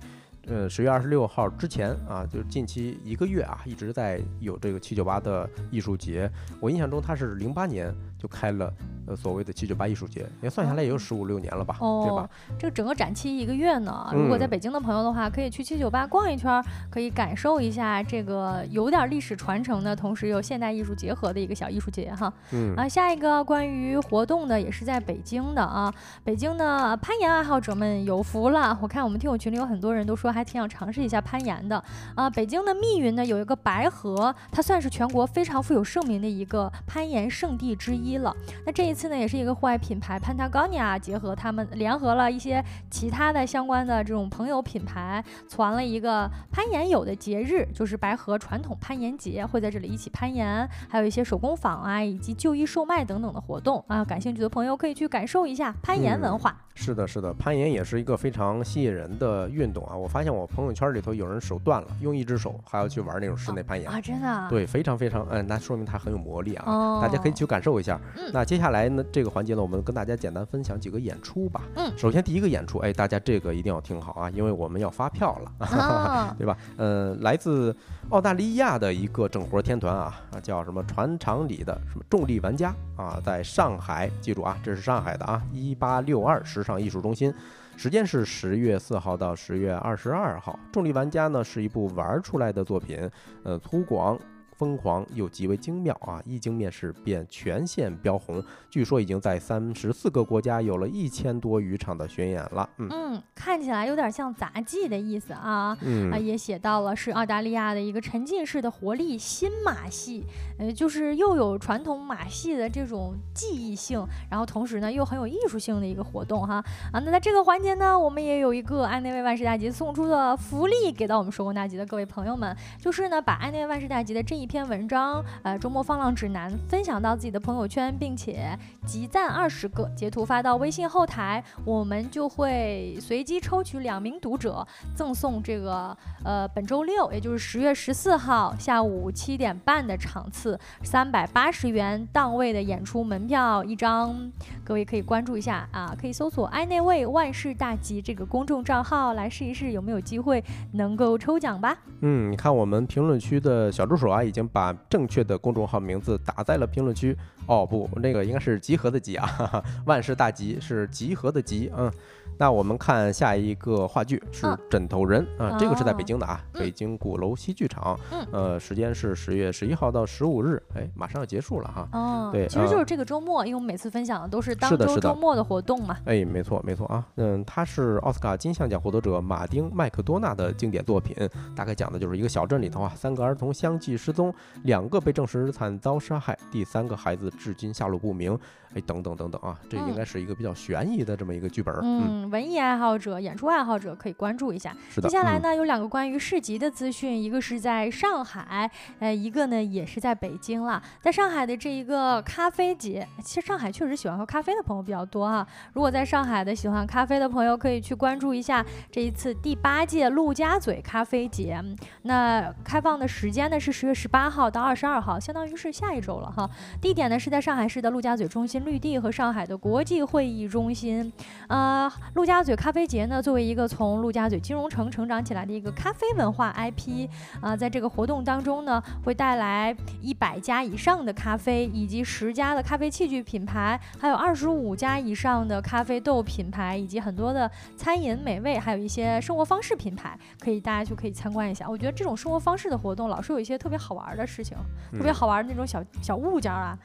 [0.49, 6.29] 呃，十月二十六号之前啊，就是近期一个月啊，一直在有这个七九八的艺术节。
[6.59, 8.73] 我印象中，它是零八年就开了。
[9.05, 12.31] 呃，所谓的七九八艺术节，也算下来也有十五六年了吧，对吧？
[12.57, 14.09] 这个整个展期一个月呢。
[14.13, 22.33] 如果在北京的朋友的话，可以去七九八逛一圈，可以感受一下这个有点历史传承的同时又现代艺术结合的一个小艺术节哈。
[22.53, 22.77] 嗯。
[22.77, 25.93] 啊，下一个关于活动的也是在北京的啊。
[26.23, 31.83] 北京的攀岩爱好者们有福了，我看我们听友群里有很多人都说还挺想尝试一下攀岩的
[32.15, 32.31] 啊。
[32.31, 38.33] 北京的密云呢有一个白河，它算是全国非常富有盛名的一个攀岩圣地之一了。
[38.65, 38.83] 那这。
[38.93, 54.05] 一次呢，也是一个户外品牌 Patagonia 结合他们联合了一些其他的相关的这种朋友品牌，传了一个攀岩友的节日，就是白河传统攀岩节，会在这里一起攀岩，还有一些手工坊啊，以及就医售卖等等的活动啊。
[54.05, 56.55] 感兴趣的朋友可以去感受一下攀岩文化。
[56.75, 59.95] 是的，是的，攀岩也是一个非常吸引人的运动啊！
[59.95, 64.47] 我发现我朋友圈里头有人手断了，用一只手还要去玩那种室内攀岩啊，真的？
[64.49, 67.01] 对，非常非常，嗯，那说明他很有魔力啊！
[67.01, 68.01] 大家可以去感受一下。
[68.33, 71.63] 那接下来呢，这个环节呢，我们跟大家简单分享几个演出吧。
[71.77, 76.57] 嗯，首先第一个演出，哎，大家这个一定要听好啊，因为我们要发票了， 对吧？
[76.77, 77.75] 呃，来自
[78.11, 87.33] 澳大利亚的一个整活天团啊，叫什么船厂里的什么重力玩家啊，在上海，记住啊，这是上海的啊，一八六二时尚艺术中心。
[87.75, 90.59] 时间是十月四号到十月二十二号。
[90.71, 93.11] 重力玩家呢是一部玩出来的作品，
[93.45, 94.19] 呃，粗犷。
[94.63, 96.23] 疯狂又极为精妙啊！
[96.25, 98.41] 一经面世便全线飙红，
[98.71, 102.71] 据说已经在三十四个国家有了一千多余场的巡演了。
[102.79, 105.77] 嗯，看起来有点像杂技的意思啊。
[105.81, 110.25] 嗯啊，也写到了是澳大利亚的一个沉浸式的活力新马戏，
[110.61, 116.65] 呃，就是又有传统马戏的这种记忆性，然后同时呢又很有艺术性的一个活动哈。
[116.93, 124.52] 啊，那在这个环节呢，我们也有一个安内卫万事大吉送出的福利给到我们收工大吉的各位朋友们，就是呢把安内卫万事大吉的这一。
[124.53, 134.63] 篇文章，呃，周末放浪指南分享到自己的朋友圈，并且集赞二十个，截图发到微信后台，我们就会随机抽取两名读者，
[134.95, 144.15] 赠送这个呃本周六，也就是十月十四号下午七点半的场次，三百八十元档位的演出门票一张。
[144.63, 151.75] 各位可以关注一下啊，可以搜索“爱内卫万事大吉”这个公众账号来试一试有没有机会能够抽奖吧。
[152.03, 154.43] 嗯，你看我们评论区的小助手啊，已经。
[154.53, 157.17] 把正确的公众号名字打在了评论区。
[157.47, 161.91] 哦不，那个应该是集合的集啊，万事大吉是集合的集，嗯。
[162.39, 167.99] 那我们看下一个话剧是《枕头人》啊，这个是在北京的啊，北京鼓楼西剧场。
[168.11, 171.89] 嗯，呃，时间是十月十一号到十五日，哎，马上要结束了哈。
[171.93, 175.97] 哦，对，其实就是这个周末，因为我们每次分享的都是当周周末的活动嘛。
[176.05, 181.17] 哎，没错没错啊，嗯，它是奥斯卡金像奖获得者马丁麦克多纳的经典作品，
[181.55, 188.39] 大概讲的就是一个小镇里头啊，三个儿童相继失踪，两个被证实惨遭杀害，第三个孩子至今下落不明。
[188.75, 191.75] 哎，等等等等啊，这应该是一个比较悬疑的这么一个剧本。
[191.83, 194.75] 嗯，文艺爱好者、演出爱好者可以关注一下。
[194.89, 195.09] 是的。
[195.09, 200.83] 接下来呢，有两个关于市集的资讯，一个是在上海，呃，一个呢也是在北京了。
[201.01, 205.47] 在上海的这一个咖啡节，其实上海确实喜欢喝咖啡的朋友比较多哈。
[205.75, 211.63] 如果在上海的喜欢咖啡的朋友，可以去关注一下这一次第八届陆家嘴咖啡节。
[212.03, 216.49] 那开放的时间呢是十月十八号到二十二号，相当于是下一周了哈。
[216.81, 218.62] 地点呢是在上海市的陆家嘴中心。
[218.65, 221.13] 绿地和上海的国际会议中心，
[221.49, 227.09] 呃，陆家嘴咖啡节呢，作为一个从陆家嘴金融城成长起来的一个咖啡文化 IP，
[227.41, 241.69] 啊，在这个活动当中呢，会带来一百家以上的咖啡，以及十家的咖啡器具品牌，还有二十五家以上的咖啡豆品牌，以及很多的餐饮美味，还有一些生活方式品牌，可以大家就可以参观一下。
[241.69, 244.57] 我觉得这种生活方式的活动，老是有一些特别好玩的事情，
[244.93, 246.79] 特别好玩的那种小小物件啊。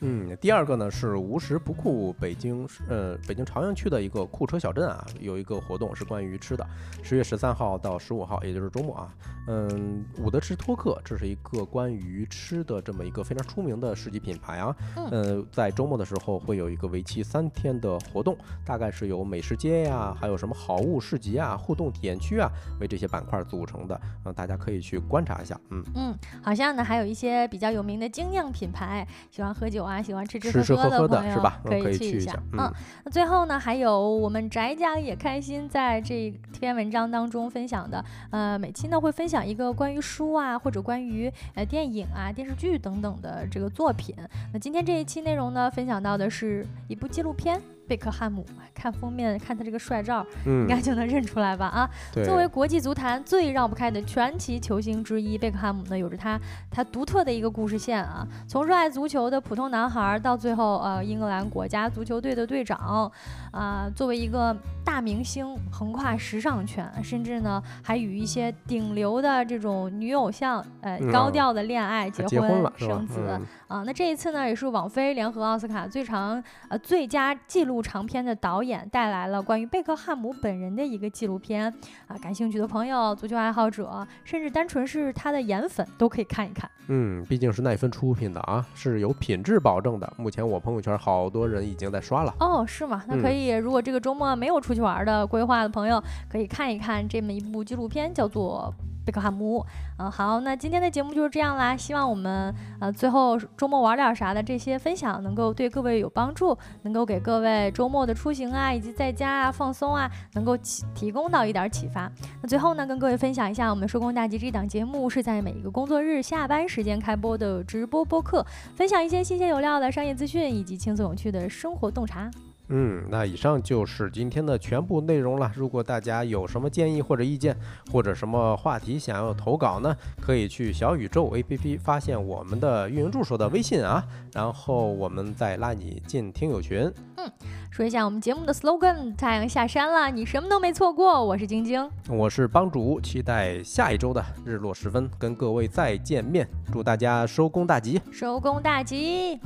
[0.00, 6.66] 嗯，第二个呢是无时不库北京，呃，北京朝阳区的一个库车小镇啊，有一个活动是关于吃的，
[7.02, 9.14] 十月十三号到十五号，也就是周末啊。
[9.48, 14.76] 嗯，伍德吃托克，这是一个关于吃的这么一个非常出名的市级品牌啊。
[15.10, 25.58] 嗯，在周末的时候会有一个为期三天的活动，大概是由美食街呀，还有什么好物市集啊、互动体验区啊为这些板块组成的，嗯，大家可以去观察一下。
[25.70, 32.38] 嗯嗯，好像呢还有一些比较有名的精酿品牌，喜欢喝酒啊，喜欢吃吃喝喝的朋友可以去一下。
[32.52, 32.70] 嗯，
[33.04, 44.14] 那最后呢还有我们宅家也开心在这篇文章当中分享的，呃，每期呢会分享一个关于书啊或者关于呃电影啊电视剧等等的这个作品。
[44.52, 47.58] 那今天这一期内容呢，分享到的是一部纪录片。
[47.90, 51.66] 贝克汉姆，看封面，看他这个帅照，应该就能认出来吧？
[51.66, 51.90] 啊，
[52.24, 58.24] 作为国际足坛最绕不开的传奇球星之一，贝克汉姆呢，有着他他独特的一个故事线啊。
[58.46, 63.10] 从热爱足球的普通男孩，到最后呃英格兰国家足球队的队长，
[63.50, 73.20] 啊，作为一个大明星，横跨时尚圈，甚至呢还与一些顶流的这种女偶像，呃，高调的恋爱、结婚、生子
[73.66, 73.82] 啊。
[73.84, 77.79] 那这一次呢，也是网飞联合奥斯卡最长呃最佳纪录。
[77.82, 81.72] 长片的导演带来了关于贝克汉姆本人的一个纪录片
[82.06, 86.70] 啊，感兴趣的朋友、足球爱好者，甚至单纯是他的颜粉都可以看一看。
[86.88, 90.12] 嗯，毕竟是奈飞出品的啊，是有品质保证的。
[90.16, 92.34] 目前我朋友圈好多人已经在刷了。
[92.40, 93.04] 哦，是吗？
[93.06, 98.74] 那可以，如果这个周末没有出去玩的规划的朋友，可以看一看这么一部纪录片，叫做。
[99.04, 99.64] 贝克汉姆，
[99.98, 101.76] 嗯，好，那今天的节目就是这样啦。
[101.76, 112.10] 希望我们呃最后周末玩点啥的这些分享，能够对各位有帮助，能够给各位周末的出行啊，以及在家啊放松啊，能够提提供到一点启发。
[112.42, 118.44] 那最后呢，跟各位分享一下，我们收工大吉这档节目是在每一个工作日下班时间开播的直播播客，
[118.76, 122.30] 分享一些新鲜有料的商业资讯以及轻松有趣的生活洞察。
[122.72, 125.50] 嗯，那以上就是今天的全部内容了。
[125.56, 127.56] 如果大家有什么建议或者意见，
[127.90, 136.88] 或者什么话题想要投稿呢，可以去小宇宙 APP 发现我们的运营助手的微信啊，然后我们再拉你进听友群。
[137.16, 137.28] 嗯，
[137.72, 141.24] 说一下我们节目的 slogan：太阳下山了，你什么都没错过。
[141.24, 146.48] 我是晶晶，我是帮主，期待下一周的日落时分跟各位再见面。
[146.72, 149.40] 祝大家收工大吉，收工大吉，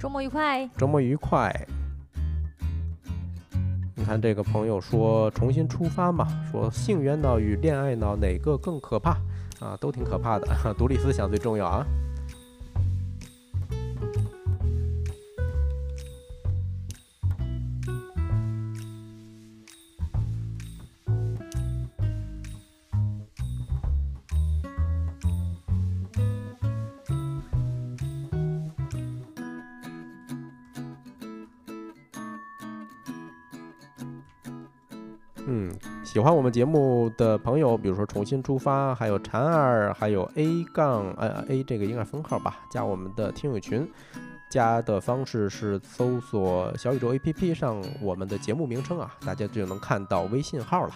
[0.00, 1.54] 周末愉快，周末愉快。
[3.98, 9.10] 你看这个朋友说重新出发嘛，说性缘脑与恋爱脑哪个更可怕
[9.58, 9.76] 啊？
[9.80, 10.46] 都挺可怕的，
[10.78, 11.84] 独立思想最重要啊。
[36.10, 43.86] 喜欢我们节目的朋友，比如说重新出发，还有禅儿，还有 A 杠呃 A 这个应该是分号吧，加我们的听友群，
[44.48, 50.94] 加的方式是搜索小宇宙 APP 上我们的节目名称啊，大家就能看到微信号了。